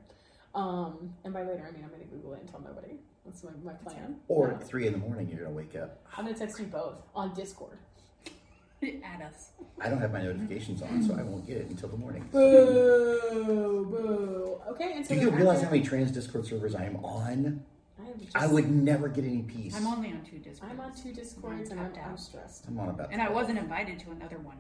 [0.54, 2.94] Um, and by later, I mean I'm going to Google it and tell nobody.
[3.24, 4.16] That's my, my plan.
[4.28, 4.54] Or Yeah.
[4.54, 5.98] at three in the morning, you're gonna wake up.
[6.16, 7.78] I'm going to text you both on Discord.
[8.82, 9.50] Add us.
[9.80, 12.26] I don't have my notifications on, so I won't get it until the morning.
[12.32, 13.84] Boo!
[13.90, 14.60] Boo!
[14.70, 16.96] Okay, and so Do you then realize after- how many trans Discord servers I am
[17.04, 17.62] on?
[17.98, 19.76] I, am just, I would never get any peace.
[19.76, 20.72] I'm only on two Discords.
[20.72, 22.64] I'm on two Discords and I'm, tapped I'm stressed.
[22.68, 23.12] I'm on about.
[23.12, 23.34] And I 12.
[23.36, 24.56] wasn't invited to another one.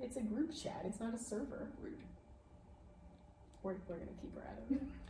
[0.00, 0.82] It's a group chat.
[0.84, 1.68] It's not a server.
[1.80, 1.94] Rude.
[3.62, 4.82] We're, we're going to keep her out of it.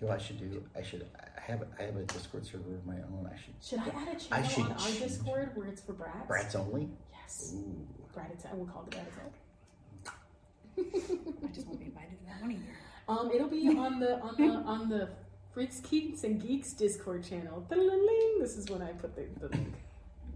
[0.00, 0.62] You know I should do?
[0.76, 1.06] I should.
[1.18, 1.64] I have.
[1.78, 3.28] I have a Discord server of my own.
[3.32, 3.54] I should.
[3.60, 6.26] Should I add a channel should on our change- Discord where it's for brats?
[6.28, 6.88] Brats only.
[7.12, 7.54] Yes.
[7.56, 7.86] Ooh.
[8.14, 8.52] Brat attack.
[8.54, 9.32] We'll call it Brat attack.
[11.44, 12.62] I just won't be invited to that one either.
[13.08, 15.08] Um, it'll be on the on the on the
[15.52, 17.66] Freaks, Geeks, and Geeks Discord channel.
[17.68, 18.38] Da-la-ling.
[18.38, 19.74] This is when I put the, the link,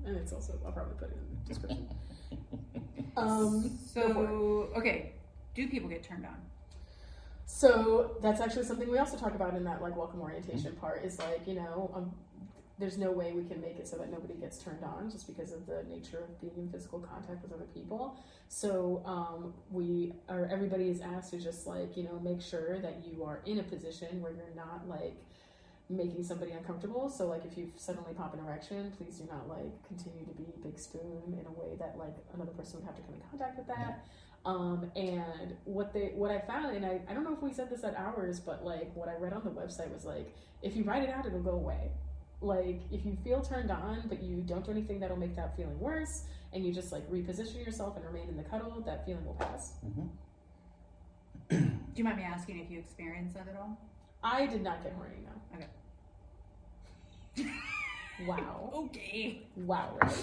[0.05, 1.88] and it's also I'll probably put it in the description.
[3.14, 4.29] Um, go for it.
[4.29, 5.12] So, okay.
[5.55, 6.37] do people get turned on?
[7.46, 11.18] So that's actually something we also talk about in that like welcome orientation part is
[11.18, 12.12] like you know um,
[12.78, 15.52] there's no way we can make it so that nobody gets turned on just because
[15.52, 18.16] of the nature of being in physical contact with other people.
[18.48, 23.02] So um, we or everybody is asked to just like you know make sure that
[23.07, 25.16] you are in a position where you're not like
[25.90, 27.09] making somebody uncomfortable.
[27.09, 30.46] So like if you suddenly pop an erection, please do not like continue to be
[30.62, 33.59] big spoon in a way that like another person would have to come in contact
[33.59, 34.05] with that.
[34.44, 37.70] Um, and what they what I found, and I, I don't know if we said
[37.70, 40.83] this at ours, but like what I read on the website was like if you
[40.85, 41.92] write it out, it'll go away.
[42.40, 45.78] Like if you feel turned on, but you don't do anything that'll make that feeling
[45.78, 49.35] worse, and you just like reposition yourself and remain in the cuddle, that feeling will
[49.35, 49.74] pass.
[49.81, 50.07] hmm
[51.48, 53.78] Do you mind me asking if you experienced that at all?
[54.24, 55.59] I did not get horny, no.
[57.38, 57.50] Okay.
[58.26, 58.70] Wow.
[58.94, 59.42] Okay.
[59.57, 60.14] Wow, really?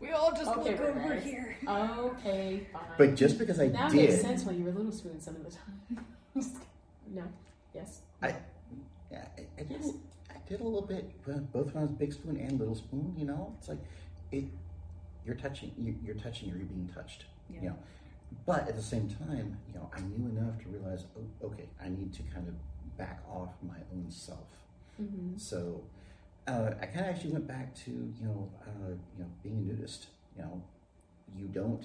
[0.00, 1.20] We all just Okay, look over Renee.
[1.20, 1.56] here.
[1.68, 2.82] Okay, fine.
[2.96, 5.44] But just because I that did, makes sense when you were little spoon some of
[5.44, 6.04] the time.
[7.12, 7.24] No.
[7.74, 8.02] Yes.
[8.22, 8.36] I,
[9.10, 9.82] yeah, I, I did.
[10.30, 13.14] I did a little bit, but both when I was big spoon and little spoon.
[13.18, 13.80] You know, it's like
[14.30, 14.44] it.
[15.26, 15.72] You're touching.
[15.76, 17.24] You, you're touching, or you're being touched.
[17.52, 17.60] Yeah.
[17.60, 17.76] You know,
[18.46, 21.88] but at the same time, you know, I knew enough to realize, oh, okay, I
[21.88, 22.54] need to kind of
[22.96, 24.38] back off my own self.
[25.02, 25.36] Mm-hmm.
[25.36, 25.82] So
[26.50, 29.60] uh, I kind of actually went back to you know uh, you know being a
[29.72, 30.06] nudist.
[30.36, 30.62] You know,
[31.36, 31.82] you don't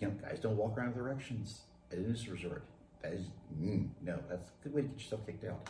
[0.00, 1.60] you know guys don't walk around with erections
[1.92, 2.64] at a nudist resort.
[3.02, 3.26] That is
[3.60, 5.68] mm, no, that's a good way to get yourself kicked out.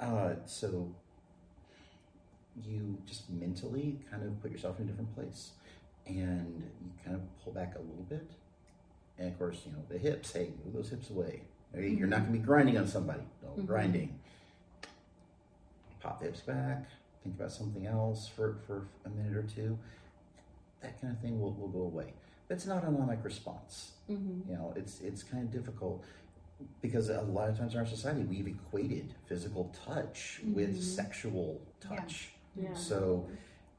[0.00, 0.94] Uh, so
[2.64, 5.50] you just mentally kind of put yourself in a different place,
[6.06, 8.28] and you kind of pull back a little bit.
[9.18, 10.32] And of course, you know the hips.
[10.32, 11.42] Hey, move those hips away.
[11.76, 13.22] You're not going to be grinding on somebody.
[13.42, 13.66] No Mhm.
[13.66, 14.18] grinding.
[16.00, 16.86] Pop the hips back.
[17.28, 19.78] Think about something else for, for a minute or two.
[20.80, 22.14] That kind of thing will, will go away.
[22.48, 23.92] It's not an automatic response.
[24.10, 24.50] Mm-hmm.
[24.50, 26.04] You know, it's it's kind of difficult
[26.80, 30.82] because a lot of times in our society we've equated physical touch with Mhm.
[30.82, 32.30] sexual touch.
[32.56, 32.72] Yeah.
[32.72, 33.28] So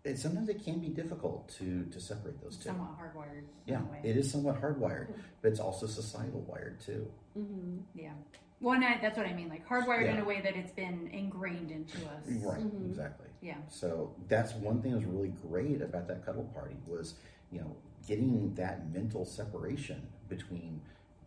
[0.03, 2.69] it, sometimes it can be difficult to to separate those two.
[2.69, 3.45] Somewhat hardwired.
[3.65, 5.07] Yeah, it is somewhat hardwired,
[5.41, 7.11] but it's also societal wired too.
[7.35, 7.77] Mm-hmm.
[7.95, 8.13] Yeah.
[8.61, 11.07] Well, and I, that's what I mean, like hardwired in a way that it's been
[11.13, 12.23] ingrained into us.
[12.27, 12.85] Right, Mhm.
[12.87, 13.27] exactly.
[13.41, 13.55] Yeah.
[13.69, 17.15] So that's one thing that was really great about that cuddle party was,
[17.51, 20.81] you know, getting that mental separation between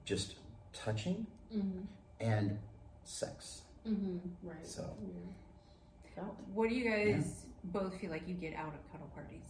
[0.04, 0.36] just
[0.72, 1.84] touching Mm-hmm.
[2.20, 2.58] and
[3.04, 3.62] sex.
[3.86, 4.18] Mm-hmm.
[4.48, 4.66] Right.
[4.66, 6.22] So- Yeah.
[6.52, 9.44] What do you guys both feel like you get out of cuddle parties?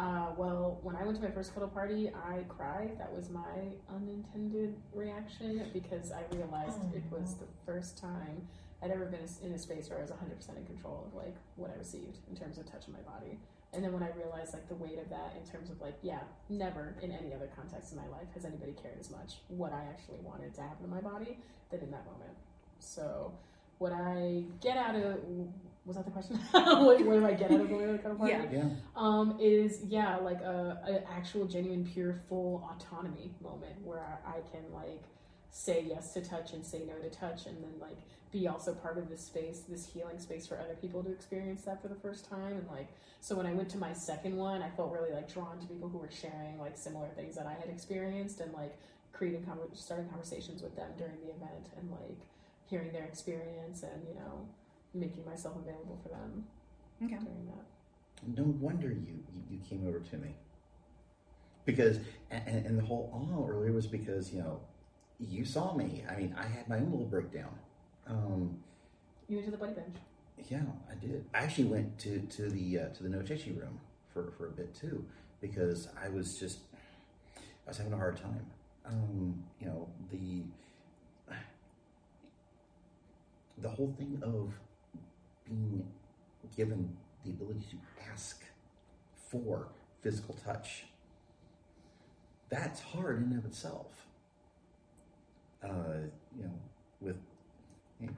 [0.00, 2.96] Uh, well, when I went to my first cuddle party, I cried.
[2.98, 8.48] That was my unintended reaction because I realized it was the first time
[8.82, 11.70] I'd ever been in a space where I was 100% in control of like what
[11.70, 13.38] I received in terms of touching my body.
[13.74, 16.20] And then when I realized like the weight of that in terms of like, yeah,
[16.48, 19.84] never in any other context in my life has anybody cared as much what I
[19.84, 21.36] actually wanted to happen to my body
[21.70, 22.38] than in that moment.
[22.78, 23.32] So,
[23.80, 25.18] what I get out of
[25.86, 26.36] was that the question?
[26.50, 28.32] what, what do I get out of going to a cuddle party?
[28.32, 28.44] Yeah.
[28.52, 28.64] Yeah.
[28.94, 34.70] um, is yeah like a, a actual genuine pure full autonomy moment where I can
[34.72, 35.02] like
[35.50, 37.96] say yes to touch and say no to touch and then like
[38.30, 41.82] be also part of this space this healing space for other people to experience that
[41.82, 42.86] for the first time and like
[43.20, 45.88] so when i went to my second one i felt really like drawn to people
[45.88, 48.78] who were sharing like similar things that i had experienced and like
[49.12, 52.20] creating conver- starting conversations with them during the event and like
[52.70, 54.48] hearing their experience and you know
[54.94, 56.44] making myself available for them
[57.02, 57.16] Okay.
[57.16, 57.66] during that
[58.36, 60.34] No wonder you you, you came over to me.
[61.64, 61.98] Because
[62.30, 64.60] and, and and the whole awe earlier was because, you know,
[65.18, 66.04] you saw me.
[66.10, 67.54] I mean, I had my own little breakdown.
[68.06, 68.58] Um,
[69.28, 69.96] you went to the buddy bench
[70.48, 71.24] Yeah, I did.
[71.34, 73.78] I actually went to to the uh, to the Nochechi room
[74.12, 75.04] for for a bit too
[75.40, 76.58] because I was just
[77.36, 78.46] I was having a hard time.
[78.86, 80.42] Um, you know the
[83.60, 84.52] the whole thing of
[85.44, 85.86] being
[86.56, 87.76] given the ability to
[88.10, 88.42] ask
[89.30, 89.68] for
[90.02, 90.84] physical touch.
[92.48, 94.06] That's hard in and of itself.
[95.62, 96.54] Uh, you know,
[97.00, 97.16] with
[98.00, 98.12] you know,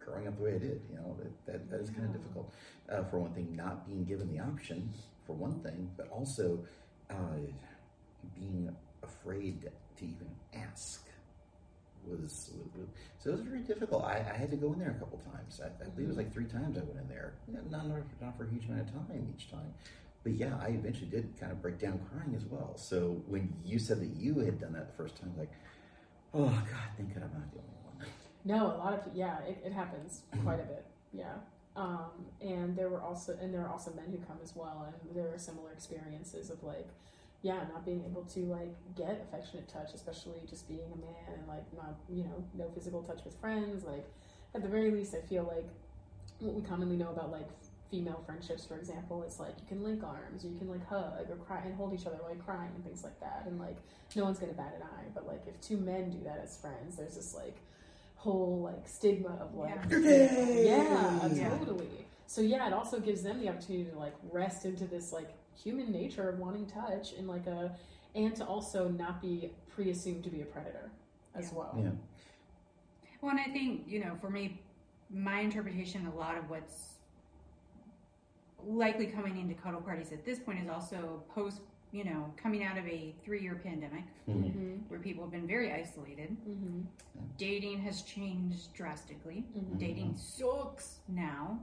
[0.00, 2.52] growing up the way I did, you know, that, that, that is kind of difficult.
[2.90, 4.90] Uh, for one thing, not being given the option,
[5.26, 6.58] for one thing, but also
[7.10, 7.38] uh,
[8.34, 11.06] being afraid to even ask
[12.06, 12.88] was, was
[13.18, 14.04] so it was very difficult.
[14.04, 15.60] I, I had to go in there a couple times.
[15.62, 17.34] I, I believe it was like three times I went in there.
[17.48, 17.86] Not, not,
[18.20, 19.74] not for a huge amount of time each time.
[20.22, 22.76] But yeah, I eventually did kind of break down crying as well.
[22.76, 25.50] So when you said that you had done that the first time, like,
[26.32, 28.06] oh God, thank God I'm not the only one.
[28.44, 30.86] No, a lot of yeah, it, it happens quite a bit.
[31.12, 31.34] Yeah,
[31.76, 32.10] um,
[32.40, 35.32] and there were also and there are also men who come as well, and there
[35.32, 36.88] are similar experiences of like
[37.42, 41.48] yeah, not being able to like get affectionate touch, especially just being a man and
[41.48, 43.84] like not, you know, no physical touch with friends.
[43.84, 44.06] Like,
[44.54, 45.66] at the very least, I feel like
[46.38, 47.48] what we commonly know about like
[47.90, 51.28] female friendships, for example, is like you can link arms, or you can like hug
[51.30, 53.42] or cry and hold each other while you're crying and things like that.
[53.46, 53.76] And like,
[54.14, 55.08] no one's gonna bat an eye.
[55.14, 57.56] But like, if two men do that as friends, there's this like
[58.14, 60.46] whole like stigma of like, Yeah.
[60.48, 61.48] Yeah, Yeah.
[61.58, 61.88] totally.
[62.28, 65.90] So yeah, it also gives them the opportunity to like rest into this like human
[65.92, 67.74] nature of wanting touch and like a
[68.14, 70.90] and to also not be pre-assumed to be a predator
[71.34, 71.58] as Yeah.
[71.58, 71.74] well.
[71.78, 71.90] Yeah.
[73.22, 74.60] Well, and I think, you know, for me,
[75.08, 76.96] my interpretation, a lot of what's
[78.66, 81.60] likely coming into cuddle parties at this point is also post,
[81.90, 84.44] you know, coming out of a three year pandemic Mhm.
[84.44, 84.74] Mm-hmm.
[84.88, 86.36] where people have been very isolated.
[86.46, 86.82] Mm-hmm.
[87.38, 89.44] Dating has changed drastically.
[89.56, 89.78] Mhm.
[89.78, 91.58] Dating sucks now.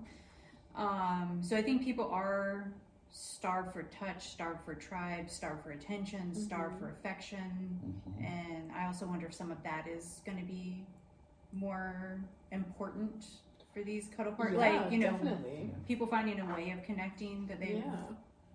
[0.76, 2.72] Um, so I think people are
[3.12, 6.80] starved for touch, starved for tribe, starved for attention, starved Mhm.
[6.80, 8.02] for affection.
[8.20, 8.24] Mhm.
[8.26, 10.86] And I also wonder if some of that is going to be
[11.52, 12.20] more
[12.52, 13.26] important
[13.74, 14.60] for these cuddle parties.
[14.60, 15.72] Yeah, like, you know, definitely.
[15.88, 18.06] people finding a way of connecting that they've Yeah.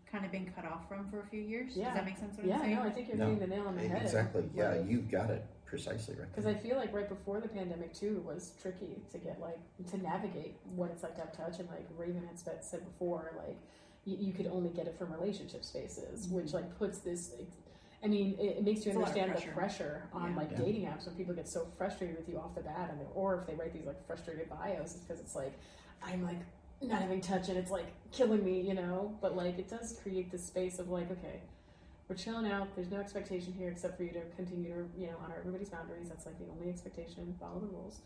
[0.07, 1.77] kind of been cut off from for a few years.
[1.77, 1.87] Yeah.
[1.87, 2.77] Does that make sense what Yeah, I'm saying?
[2.77, 4.03] no, I think you're No, hitting the nail on the head.
[4.03, 4.49] Exactly.
[4.55, 6.29] Yeah, Like, you got it precisely right.
[6.29, 9.59] Because I feel like right before the pandemic too it was tricky to get like
[9.87, 13.57] to navigate what it's like to have touch, and like Raven had said before, like
[14.05, 16.37] you, you could only get it from relationship spaces, mm-hmm.
[16.37, 17.33] which like puts this.
[18.03, 19.53] I mean, it, it makes you It's a lot of understand the pressure.
[19.53, 20.37] pressure on Yeah.
[20.37, 20.59] like Yeah.
[20.59, 23.47] dating apps when people get so frustrated with you off the bat, and or if
[23.47, 25.59] they write these like frustrated bios, it's because it's like
[26.03, 26.39] I'm like
[26.83, 29.17] not having touch and it's like killing me, you know.
[29.23, 31.41] But like it does create this space of like, okay,
[32.09, 32.75] we're chilling out.
[32.77, 36.11] There's no expectation here except for you to continue to, you know, honor everybody's boundaries.
[36.11, 37.35] That's like the only expectation.
[37.41, 38.01] Follow the rules.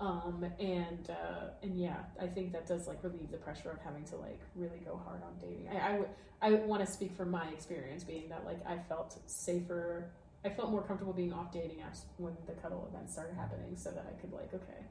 [0.00, 4.04] Um, and uh, and yeah, I think that does like relieve the pressure of having
[4.06, 5.68] to like really go hard on dating.
[5.68, 6.08] I I, would-
[6.42, 10.10] I want to speak from my experience, being that like I felt safer.
[10.44, 13.90] I felt more comfortable being off dating apps when the cuddle events started happening, so
[13.92, 14.82] that I could like okay.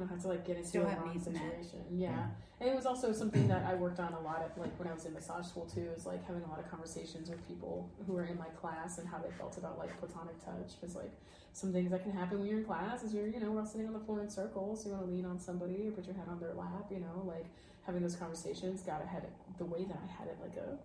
[0.00, 1.36] I don't have to like get into Still a have wrong needs met.
[1.36, 1.84] situation.
[1.92, 2.26] Yeah.
[2.60, 4.92] And it was also something that I worked on a lot of, like when I
[4.94, 8.14] was in massage school too, is like having a lot of conversations with people who
[8.14, 10.72] were in my class and how they felt about like platonic touch.
[10.80, 11.12] Because like
[11.52, 13.66] some things that can happen when you're in class is you're, you know, we're all
[13.66, 16.06] sitting on the floor in circles, so you want to lean on somebody or put
[16.06, 17.44] your head on their lap, you know, like
[17.86, 18.82] having those conversations.
[18.82, 20.78] God, I had it the way that I had it, like a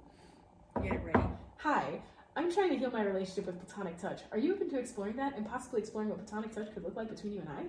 [0.82, 1.28] Get it ready.
[1.58, 2.02] hi.
[2.38, 4.20] I'm trying to heal my relationship with platonic touch.
[4.34, 7.10] Are you open to exploring that and possibly exploring what platonic touch could look like
[7.10, 7.64] between you and I?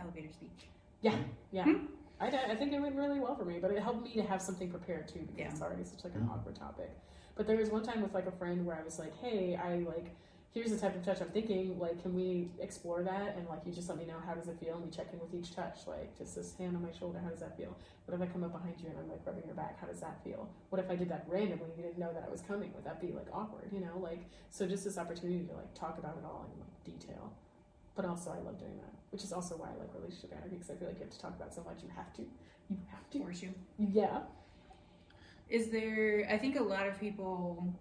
[0.00, 0.66] Elevator speech.
[1.02, 1.16] Yeah,
[1.64, 1.86] Hmm.
[2.20, 4.42] I, I think it went really well for me, but it helped me to have
[4.42, 5.50] something prepared too because Yeah.
[5.50, 6.90] it's already such like an awkward topic.
[7.34, 9.76] But there was one time with like a friend where I was like, "Hey, I
[9.78, 10.10] like
[10.52, 11.78] here's the type of touch I'm thinking.
[11.78, 13.36] Like, can we explore that?
[13.36, 15.20] And like, you just let me know how does it feel, and we check in
[15.20, 15.86] with each touch.
[15.86, 17.76] Like, just this hand on my shoulder, how does that feel?
[18.06, 19.78] What if I come up behind you and I'm like rubbing your back?
[19.80, 20.48] How does that feel?
[20.70, 21.66] What if I did that randomly?
[21.70, 22.72] and You didn't know that I was coming.
[22.74, 23.70] Would that be like awkward?
[23.72, 26.84] You know, like so just this opportunity to like talk about it all in like
[26.84, 27.32] detail.
[27.94, 30.70] But also, I love doing that, which is also why I like relationship anarchy because
[30.70, 31.82] I feel like you have to talk about so much.
[31.82, 32.22] You have to.
[32.22, 33.18] You have to.
[33.18, 33.52] Force you.
[33.78, 34.20] Yeah.
[35.48, 37.74] Is there, I think a lot of people,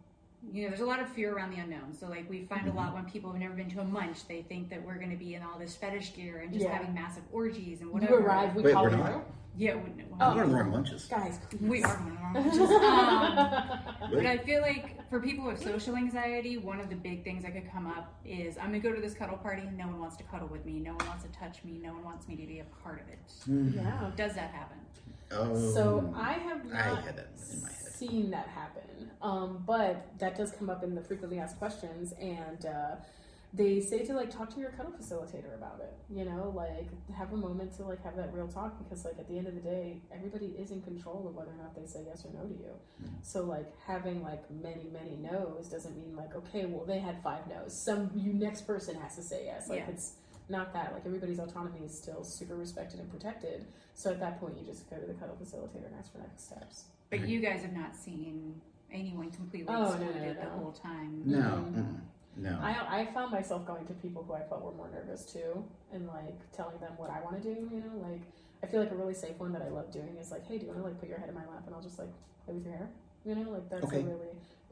[0.52, 1.94] you know, there's a lot of fear around the unknown.
[1.94, 2.96] So, like, we find a lot mm-hmm.
[2.96, 5.36] when people have never been to a munch, they think that we're going to be
[5.36, 6.76] in all this fetish gear and just Yeah.
[6.76, 8.16] having massive orgies and whatever.
[8.16, 8.98] You arrive, we Wait, call we're you.
[8.98, 9.24] not?
[9.60, 9.92] Yeah, we,
[10.22, 10.26] Oh.
[10.26, 11.06] I'm going to learn lunches.
[11.06, 11.62] Guys, please.
[11.62, 12.60] we are one of our munches.
[12.60, 17.44] um, But I feel like for people with social anxiety, one of the big things
[17.44, 20.00] that could come up is I'm gonna go to this cuddle party and no one
[20.00, 22.36] wants to cuddle with me, no one wants to touch me, no one wants me
[22.38, 23.20] to be a part of it.
[23.46, 23.70] Hmm.
[23.76, 24.12] Yeah.
[24.16, 24.78] Does that happen?
[25.32, 27.78] Oh, So I have I not had that in my head.
[27.94, 32.66] seen that happen, um, but that does come up in the frequently asked questions, and
[32.66, 32.96] uh,
[33.52, 35.94] they say to like talk to your cuddle facilitator about it.
[36.10, 39.28] You know, like have a moment to like have that real talk because like at
[39.28, 42.04] the end of the day, everybody is in control of whether or not they say
[42.06, 42.72] yes or no to you.
[43.04, 43.10] Mhm.
[43.24, 47.48] So like having like many many no's doesn't mean like okay, well they had five
[47.48, 47.74] no's.
[47.74, 49.68] Some you next person has to say yes.
[49.68, 49.90] Like Yeah.
[49.90, 50.14] it's
[50.48, 53.66] not that like everybody's autonomy is still super respected and protected.
[53.96, 56.46] So at that point, you just go to the cuddle facilitator and ask for next
[56.46, 56.86] steps.
[57.10, 61.22] But you guys have not seen anyone completely Oh, no, no, excluded the whole time.
[61.26, 61.74] No, Mhm.
[61.76, 62.00] mm-mm.
[62.40, 62.60] No.
[62.62, 66.08] I, I found myself going to people who I felt were more nervous too, and
[66.08, 67.60] like telling them what I want to do.
[67.74, 68.22] You know, like
[68.64, 70.64] I feel like a really safe one that I love doing is like, hey, do
[70.66, 72.10] you want to like put your head in my lap and I'll just like
[72.46, 72.90] play with your hair?
[73.26, 74.02] You know, like that's Okay.
[74.02, 74.28] a really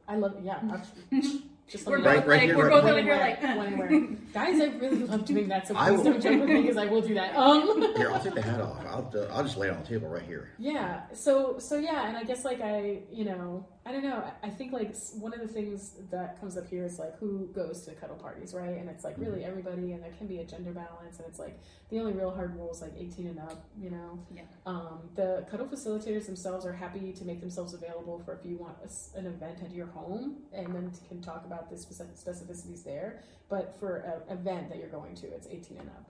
[0.07, 0.35] I love.
[0.41, 3.17] Yeah, actually, just We're both me Right- right like here, we're right both over here
[3.17, 4.27] like When.
[4.33, 5.67] Guys, I really love doing that.
[5.67, 7.35] So please will- don't joke with me because I will do that.
[7.37, 7.93] Um.
[7.97, 8.85] Here, I'll take the hat off.
[8.87, 10.51] I'll, uh, I'll just lay it on the table right here.
[10.59, 11.01] Yeah.
[11.13, 14.21] So so yeah, and I guess like I you know I don't know.
[14.43, 17.85] I- think like one of the things that comes up here is like who goes
[17.85, 18.75] to cuddle parties, right?
[18.75, 21.59] And it's like really everybody, and there can be a gender balance, and it's like
[21.89, 24.19] the only real hard rule is like 18 and up, you know.
[24.35, 24.41] Yeah.
[24.65, 28.77] Um, the cuddle facilitators themselves are happy to make themselves available for if you want
[28.83, 33.21] a an event at your home, and then can talk about the speci- specificities there.
[33.47, 36.09] But for an event that you're going to, it's 18 and up.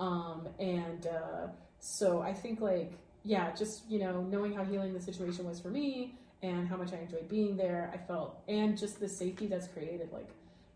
[0.00, 1.48] Um, and uh,
[1.78, 5.68] so I think like yeah, just you know knowing how healing the situation was for
[5.68, 9.68] me and how much I enjoyed being there, I felt and just the safety that's
[9.68, 10.08] created.
[10.12, 10.28] Like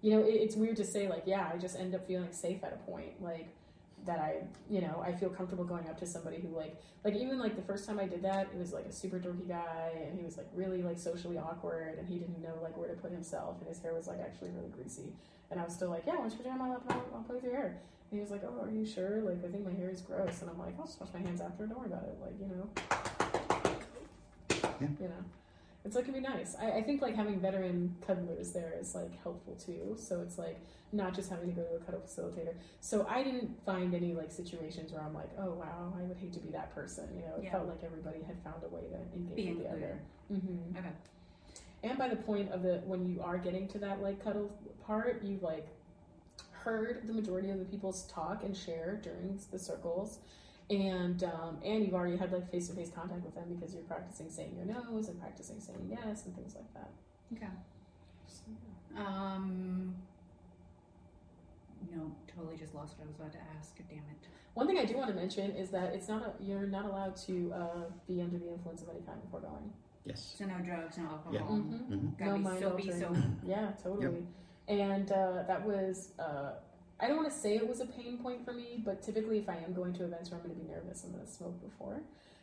[0.03, 2.63] you know, it, it's weird to say like yeah, I just end up feeling safe
[2.65, 3.49] at a point like
[4.05, 4.37] that I
[4.71, 7.63] you know I feel comfortable going up to somebody who like like even like the
[7.63, 10.37] first time I did that it was like a super dorky guy and he was
[10.37, 13.69] like really like socially awkward and he didn't know like where to put himself and
[13.69, 15.13] his hair was like actually really greasy
[15.51, 16.83] and I was still like yeah why don't you put your hand on my lap
[16.89, 17.81] and I'll, I'll play with your hair
[18.13, 19.21] and he was like, "Oh, are you sure?
[19.23, 21.41] Like, I think my hair is gross." And I'm like, "I'll just wash my hands
[21.41, 21.67] after.
[21.67, 22.17] Don't worry about it.
[22.23, 22.71] Like, you know,
[24.81, 24.87] Yeah.
[25.01, 25.25] you know."
[25.87, 26.57] And so it can be nice.
[26.61, 29.95] I, I think like having veteran cuddlers there is like helpful too.
[29.97, 30.59] So it's like
[30.91, 32.55] not just having to go to a cuddle facilitator.
[32.81, 36.33] So I didn't find any like situations where I'm like, "Oh wow, I would hate
[36.33, 37.53] to be that person." You know, it Yeah.
[37.53, 40.01] felt like everybody had found a way to engage Be with the other.
[40.33, 40.77] Mm-hmm.
[40.77, 40.89] Okay.
[41.85, 44.51] And by the point of the when you are getting to that like cuddle
[44.85, 45.69] part, you've like
[46.51, 50.19] heard the majority of the people's talk and share during the circles,
[50.71, 53.85] and um, and you've already had like face to face contact with them because you're
[53.85, 56.91] practicing saying your nose and practicing saying yes and things like that.
[57.35, 57.53] Okay.
[58.27, 58.43] So,
[58.95, 59.01] yeah.
[59.07, 59.95] Um.
[61.95, 63.77] No, totally just lost what I was about to ask.
[63.89, 64.27] Damn it.
[64.55, 67.15] One thing I do want to mention is that it's not a, you're not allowed
[67.27, 69.71] to uh, be under the influence of any kind before going.
[70.05, 70.35] Yes.
[70.39, 71.33] So no drugs, no alcohol.
[71.33, 71.41] Yeah.
[71.41, 71.87] Mhm.
[71.87, 73.01] hmm Gotta No be mind so be altering.
[73.01, 73.23] sober.
[73.45, 74.27] Yeah, totally.
[74.69, 76.53] And uh, that was, uh,
[77.01, 79.49] I don't want to say it was a pain point for me, but typically if
[79.49, 81.61] I am going to events where I'm going to be nervous, I'm going to smoke
[81.63, 82.01] before.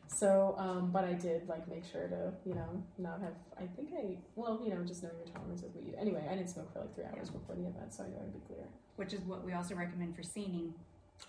[0.07, 3.89] So, um, but I did like make sure to, you know, not have, I think
[3.97, 5.95] I, well, you know, just knowing your tolerance with weed.
[5.99, 8.33] Anyway, I didn't smoke for like three hours before the event, so I knew I'd
[8.33, 8.65] be clear.
[8.97, 10.73] Which is what we also recommend for scening.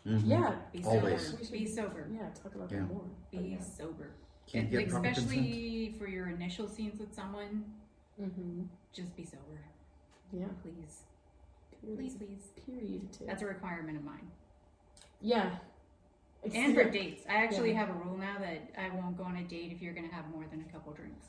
[0.07, 0.31] Mm-hmm.
[0.31, 0.57] Yeah.
[0.73, 1.23] Be Always.
[1.23, 1.37] sober.
[1.39, 2.09] We should- Be sober.
[2.13, 2.81] Yeah, talk about Yeah.
[2.81, 3.05] that more.
[3.31, 3.61] Be But yeah.
[3.61, 4.11] sober.
[4.47, 5.27] Can't get like, proper consent.
[5.31, 7.65] especially for your initial scenes with someone,
[8.21, 8.63] Mm-hmm.
[8.93, 9.65] just be sober,
[10.33, 10.47] Yeah.
[10.63, 11.03] please.
[11.85, 11.99] Period.
[11.99, 12.51] Please, please.
[12.67, 13.13] Period.
[13.13, 13.25] Too.
[13.27, 14.29] That's a requirement of mine.
[15.21, 15.57] yeah.
[16.55, 17.79] And for dates, I actually Yeah.
[17.87, 20.15] have a rule now that I won't go on a date if you're going to
[20.15, 21.25] have more than a couple drinks.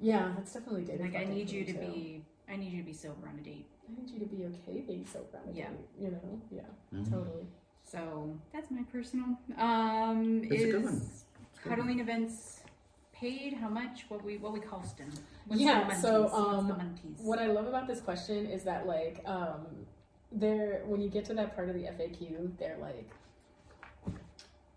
[0.00, 1.06] Yeah, that's definitely dating.
[1.12, 1.78] Like I need you to too.
[1.78, 3.66] be, I need you to be sober on a date.
[3.88, 5.68] I need you to be okay being sober on a Yeah.
[5.70, 6.40] date, You know?
[6.50, 6.62] Yeah.
[6.92, 7.08] Mhm.
[7.08, 7.46] Totally.
[7.84, 9.38] So that's my personal.
[9.56, 10.94] Um, It's a is good one.
[10.96, 11.24] It's
[11.62, 12.57] good cuddling events
[13.20, 13.54] paid?
[13.54, 14.04] How much?
[14.08, 15.10] What we what we cost them?
[15.50, 17.22] Yeah, so, What's um, the?
[17.22, 19.66] What I love about this question is that like um
[20.30, 23.10] there when you get to that part of the FAQ, they're like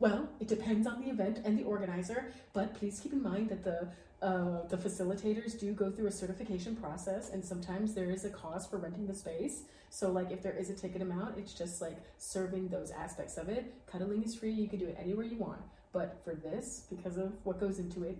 [0.01, 3.63] well, it depends on the event and the organizer, but please keep in mind that
[3.63, 3.87] the
[4.25, 8.69] uh, the facilitators do go through a certification process, and sometimes there is a cost
[8.69, 9.63] for renting the space.
[9.89, 13.49] So, like, if there is a ticket amount, it's just like serving those aspects of
[13.49, 13.73] it.
[13.87, 15.61] Cuddling is free; you can do it anywhere you want.
[15.93, 18.17] But for this, because of what goes into it,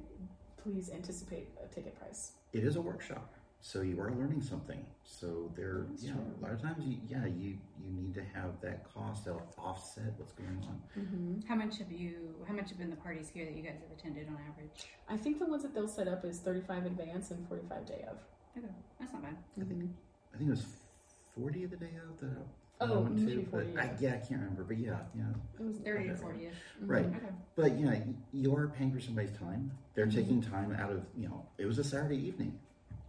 [0.61, 2.33] please anticipate a ticket price.
[2.53, 4.85] It is a workshop, so you are learning something.
[5.03, 6.21] So there, That's yeah, true.
[6.39, 10.13] a lot of times, you, yeah, you you need to have that cost that'll offset
[10.17, 10.81] what's going on.
[10.99, 11.47] Mm-hmm.
[11.47, 12.35] how much have you?
[12.47, 14.85] How much have been the parties here that you guys have attended on average?
[15.09, 18.17] I think the ones that they'll set up is 35 advance and 45 day of.
[18.57, 18.67] Okay,
[18.99, 19.37] that's not bad.
[19.59, 19.89] I think
[20.33, 20.65] I think it was
[21.39, 22.35] forty of the day of the.
[22.81, 23.91] Oh, I went to, maybe but 40, I, yeah.
[23.99, 25.23] yeah, I can't remember, but yeah, yeah,
[25.59, 26.21] It was Thirty to Okay.
[26.21, 26.53] forty ish.
[26.81, 27.05] right.
[27.05, 27.15] Mhm.
[27.17, 27.27] Okay.
[27.55, 29.71] But yeah, y- you are paying for somebody's time.
[29.93, 30.15] They're Mhm.
[30.15, 31.45] taking time out of you know.
[31.57, 32.57] It was a Saturday evening.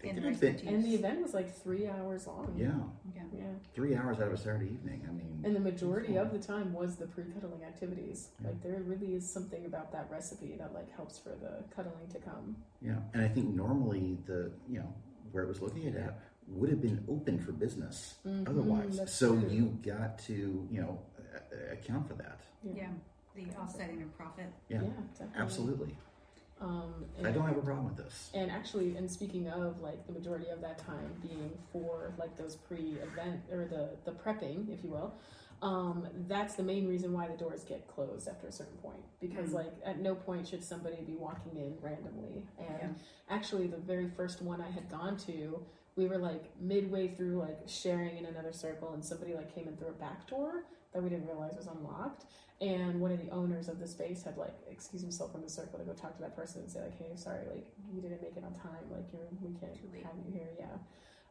[0.00, 2.26] They And could the have rest been, of And the event was like three hours
[2.26, 2.52] long.
[2.56, 2.74] yeah,
[3.10, 3.38] Okay.
[3.38, 3.44] Yeah.
[3.72, 5.06] three hours out of a Saturday evening.
[5.08, 8.30] I mean, And the majority of the time was the pre cuddling activities.
[8.40, 8.48] Yeah.
[8.48, 12.18] Like, there really is something about that recipe that, like, helps for the cuddling to
[12.18, 12.56] come.
[12.80, 14.92] Yeah, and I think normally the you know
[15.30, 16.18] where it was located at
[16.48, 18.98] would have been open for business Mhm, otherwise.
[18.98, 19.48] that's So true.
[19.48, 20.98] you got to you know
[21.34, 22.40] uh, account for that.
[22.62, 22.90] Yeah.
[23.34, 24.52] The offsetting of profit.
[24.68, 24.80] Yeah,
[25.14, 25.40] definitely.
[25.40, 25.96] Absolutely,
[26.60, 28.30] Um, I don't have a problem with this.
[28.34, 32.56] And actually, and speaking of like the majority of that time being for like those
[32.56, 35.14] pre-event or the the prepping, if you will,
[35.62, 39.02] um, that's the main reason why the doors get closed after a certain point.
[39.18, 39.54] Because Mm.
[39.54, 42.46] like at no point should somebody be walking in randomly.
[42.58, 43.04] And Yeah.
[43.30, 45.64] actually, the very first one I had gone to,
[45.96, 49.76] we were like midway through like sharing in another circle, and somebody like came in
[49.76, 52.24] through a back door that we didn't realize was unlocked.
[52.60, 55.78] And one of the owners of the space had like excused himself from the circle
[55.78, 58.36] to go talk to that person and say like, "Hey, sorry, like you didn't make
[58.36, 58.84] it on time.
[58.90, 59.72] Like you're we can't
[60.04, 60.66] have you here." Yeah.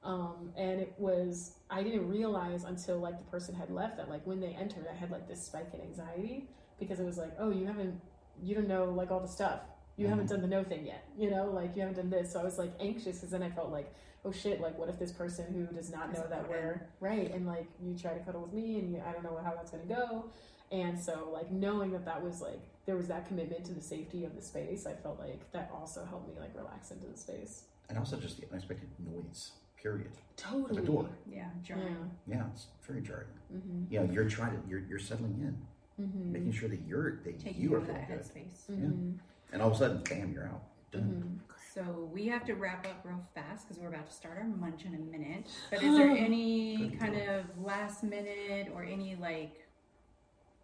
[0.04, 4.26] Um, and it was I didn't realize until like the person had left that like
[4.26, 6.50] when they entered, I had like this spike in anxiety
[6.80, 8.00] because it was like, "Oh, you haven't,
[8.44, 9.62] you don't know like all the stuff."
[9.98, 11.06] You haven't done the no thing yet.
[11.16, 12.34] You know, like you haven't done this.
[12.34, 13.94] So I was like anxious because then I felt like,
[14.26, 17.46] oh shit, like what if this person who does not know that we're right and
[17.48, 19.86] like you try to cuddle with me and you, I don't know how that's gonna
[19.86, 20.26] go.
[20.72, 24.26] And so like knowing that that was like there was that commitment to the safety
[24.26, 27.64] of the space, I felt like that also helped me like relax into the space.
[27.90, 29.52] And also just the unexpected noise,
[29.82, 30.12] period.
[30.38, 30.78] Totally.
[30.78, 31.10] Of a door.
[31.30, 31.46] Yeah, Yeah.
[31.64, 32.12] jarring.
[32.28, 33.28] Yeah, it's very jarring.
[33.54, 33.94] Mm-hmm.
[33.94, 35.58] You know, you're trying to, you're, you're settling in,
[36.06, 36.32] Mm-hmm.
[36.32, 38.20] making sure that you're, that Taking you are that feeling good.
[38.20, 38.72] headspace.
[38.72, 39.12] Mm-hmm.
[39.54, 40.64] And all of a sudden, bam, you're out.
[40.92, 41.42] Done.
[41.74, 44.84] So we have to wrap up real fast because we're about to start our munch
[44.84, 45.48] in a minute.
[45.72, 49.66] But is there any kind of last minute or any like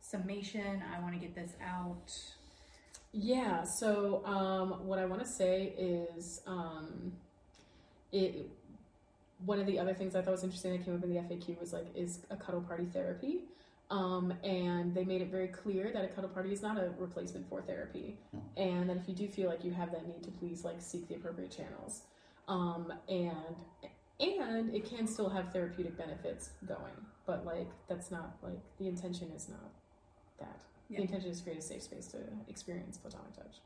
[0.02, 0.84] summation?
[0.94, 2.12] I want to get this out.
[3.14, 3.64] Yeah.
[3.64, 7.14] So um, what I want to say is um,
[8.12, 8.50] it.
[9.46, 11.60] One of the other things I thought was interesting that came up in the FAQ
[11.60, 13.44] was like, is a cuddle party therapy?
[13.90, 17.48] Um, and they made it very clear that a cuddle party is not a replacement
[17.48, 18.18] for therapy,
[18.58, 21.08] and that if you do feel like you have that need to please like seek
[21.08, 22.02] the appropriate channels,
[22.50, 23.56] um, and
[24.20, 26.94] and it can still have therapeutic benefits going,
[27.26, 29.72] but like that's not like the intention is not
[30.40, 30.60] that.
[30.90, 30.98] Yeah.
[30.98, 32.18] The intention is to create a safe space to
[32.50, 33.62] experience platonic touch.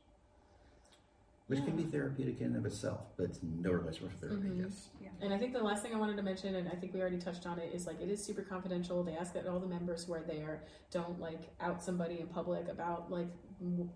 [1.52, 4.64] Which can be therapeutic in and of itself, but it's no replacement for therapy, Mhm.
[4.64, 4.90] yes.
[5.20, 7.20] And I think the last thing I wanted to mention, and I think we already
[7.20, 9.04] touched on it, is like it is super confidential.
[9.04, 12.68] They ask that all the members who are there don't like out somebody in public
[12.70, 13.28] about like,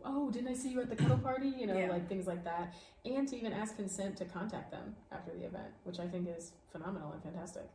[0.04, 1.48] oh, didn't I see you at the cuddle party?
[1.50, 1.90] You know, Yeah.
[1.90, 2.74] like things like that,
[3.06, 6.52] and to even ask consent to contact them after the event, which I think is
[6.72, 7.68] phenomenal and fantastic.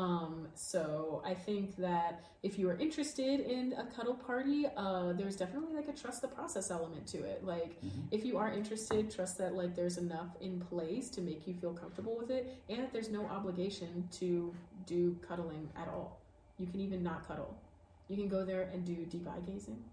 [0.00, 5.36] Um, so I think that if you are interested in a cuddle party, uh, there's
[5.36, 7.44] definitely like a trust the process element to it.
[7.44, 8.04] Like Mhm.
[8.10, 11.74] if you are interested, trust that like there's enough in place to make you feel
[11.74, 14.54] comfortable with it, and that there's no obligation to
[14.86, 16.18] do cuddling at all.
[16.58, 17.54] You can even not cuddle.
[18.08, 19.84] You can go there and do deep eye gazing.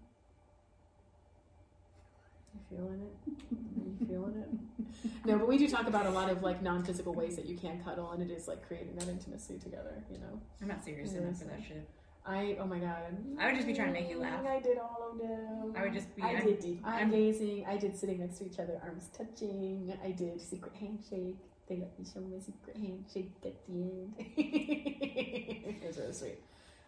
[2.70, 3.34] You feeling it?
[3.80, 5.26] Are you feeling it?
[5.26, 7.82] No, but we do talk about a lot of like non-physical ways that you can
[7.84, 10.02] cuddle, and it is like creating that intimacy together.
[10.10, 11.88] You know, I'm not serious Yeah, enough for that shit.
[12.26, 14.42] I oh my god, I would just be trying to make you laugh.
[14.42, 15.72] Mm, I did all of them.
[15.76, 16.22] I would just be.
[16.22, 17.64] I I'm- did deep eye I'm- gazing.
[17.66, 19.96] I did sitting next to each other, arms touching.
[20.04, 21.36] I did secret handshake.
[21.68, 24.14] They let me show my secret handshake at the end.
[24.36, 26.38] it was really sweet.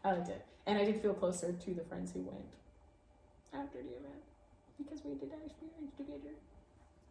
[0.04, 2.54] I liked it, and I did feel closer to the friends who went
[3.52, 4.22] after the event
[4.82, 6.34] because we did our experience together.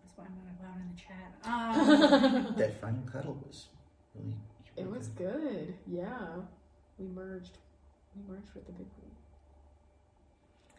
[0.03, 1.29] That's why I'm not allowed in the chat.
[2.49, 3.67] Um, That final cuddle was
[4.15, 4.35] really.
[4.77, 5.41] It was good.
[5.41, 5.73] good.
[5.87, 6.27] Yeah,
[6.97, 7.57] we merged.
[8.15, 9.13] We merged with the big group.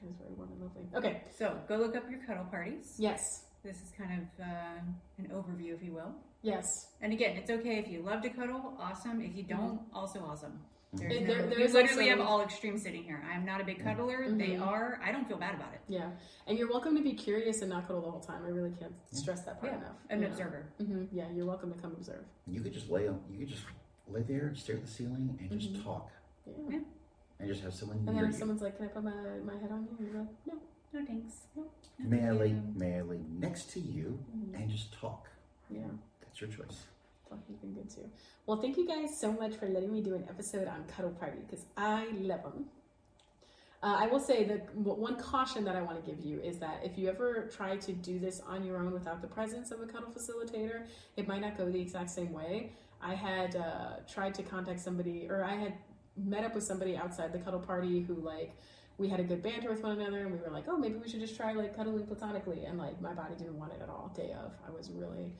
[0.03, 0.83] It was very warm and lovely.
[0.97, 1.23] Okay.
[1.37, 2.95] so go look up your cuddle parties.
[2.99, 3.21] Yes.
[3.63, 4.81] This is kind of uh,
[5.19, 6.15] an overview, if you will.
[6.43, 6.65] Yes.
[7.03, 9.21] And again, it's okay if you love to cuddle, awesome.
[9.21, 10.59] If you don't, also awesome.
[10.93, 13.23] There's And no, there- there we is literally also- have all extremes sitting here.
[13.33, 14.29] I'm not a big cuddler.
[14.29, 14.67] They Mhm.
[14.67, 15.01] are.
[15.05, 15.81] I don't feel bad about it.
[15.87, 16.11] Yeah,
[16.49, 18.45] and you're welcome to be curious and not cuddle the whole time.
[18.45, 19.97] I really can't stress that part Yeah, enough.
[20.11, 20.31] An you know?
[20.33, 20.73] observer.
[20.79, 22.25] hmm Yeah, you're welcome to come observe.
[22.49, 23.65] You could just lay on, you could just
[24.09, 25.85] lay there, stare at the ceiling, and just Mhm.
[25.85, 26.11] talk.
[26.45, 26.55] Yeah.
[26.71, 26.81] Yeah.
[27.39, 28.39] And just have someone And then near if you.
[28.39, 29.13] someone's like, "Can I put my,
[29.45, 30.61] my head on you?" You're like, "No."
[30.93, 31.47] No thanks.
[31.55, 31.71] No,
[32.01, 32.63] May I lay, you.
[32.75, 34.61] may I lay next to you Mhm.
[34.61, 35.29] and just talk?
[35.71, 35.87] Yeah,
[36.21, 36.87] That's your choice.
[37.31, 38.09] Talking's been good too.
[38.47, 41.39] Well, thank you guys so much for letting me do an episode on cuddle party
[41.47, 42.67] because I love them.
[43.83, 46.83] Uh, I will say that one caution that I want to give you is that
[46.85, 49.87] if you ever try to do this on your own without the presence of a
[49.87, 52.73] cuddle facilitator, it might not go the exact same way.
[53.01, 55.75] I had uh, tried to contact somebody, or I had
[56.15, 58.55] met up with somebody outside the cuddle party who like
[58.99, 61.09] we had a good banter with one another, and we were like, oh, maybe we
[61.09, 64.13] should just try like cuddling platonically, and like my body didn't want it at all.
[64.15, 65.33] Day of, I was really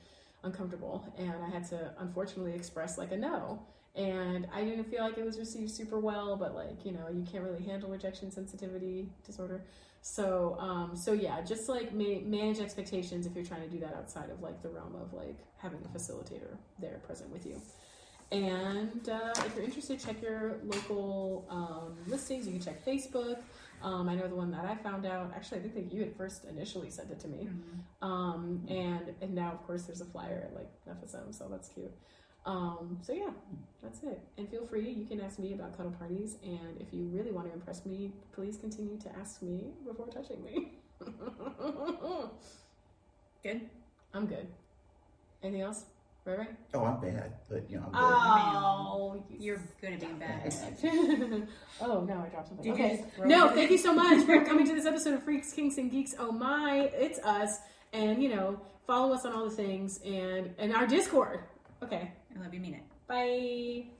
[0.43, 3.61] uncomfortable, and I had to unfortunately express like a no.
[3.93, 7.23] And I didn't feel like it was received super well, but like you know, you
[7.29, 9.65] can't really handle rejection sensitivity disorder.
[10.01, 13.93] So, um, so yeah, just like ma- manage expectations if you're trying to do that
[13.93, 17.61] outside of like the realm of like having a facilitator there present with you.
[18.31, 22.47] And uh, if you're interested, check your local um, listings.
[22.47, 23.39] You can check Facebook.
[23.83, 25.31] Um, I know the one that I found out.
[25.35, 27.49] Actually, I think that you had first initially sent it to me.
[27.49, 28.07] Mhm.
[28.07, 31.91] Um, and and now of course there's a flyer at like FSM, so that's cute.
[32.45, 33.29] Um, so yeah,
[33.83, 34.19] that's it.
[34.37, 37.47] And feel free, you can ask me about cuddle parties, and if you really want
[37.47, 40.71] to impress me, please continue to ask me before touching me.
[43.43, 43.69] Good.
[44.13, 44.47] I'm good.
[45.41, 45.85] Anything else?
[46.23, 46.49] Right, right?
[46.75, 47.99] Oh, I'm bad, but you know, I'm good.
[47.99, 50.53] Oh, you You're good at being bad.
[51.81, 52.71] oh no, I dropped something.
[52.71, 53.05] Okay.
[53.25, 53.55] No, it?
[53.55, 56.13] thank you so much for coming to this episode of Freaks, Kinks, and Geeks.
[56.19, 57.57] Oh my, it's us.
[57.91, 61.39] And you know, follow us on all the things and and our Discord.
[61.81, 62.11] Okay.
[62.35, 62.83] I love you, mean it.
[63.07, 63.91] Bye.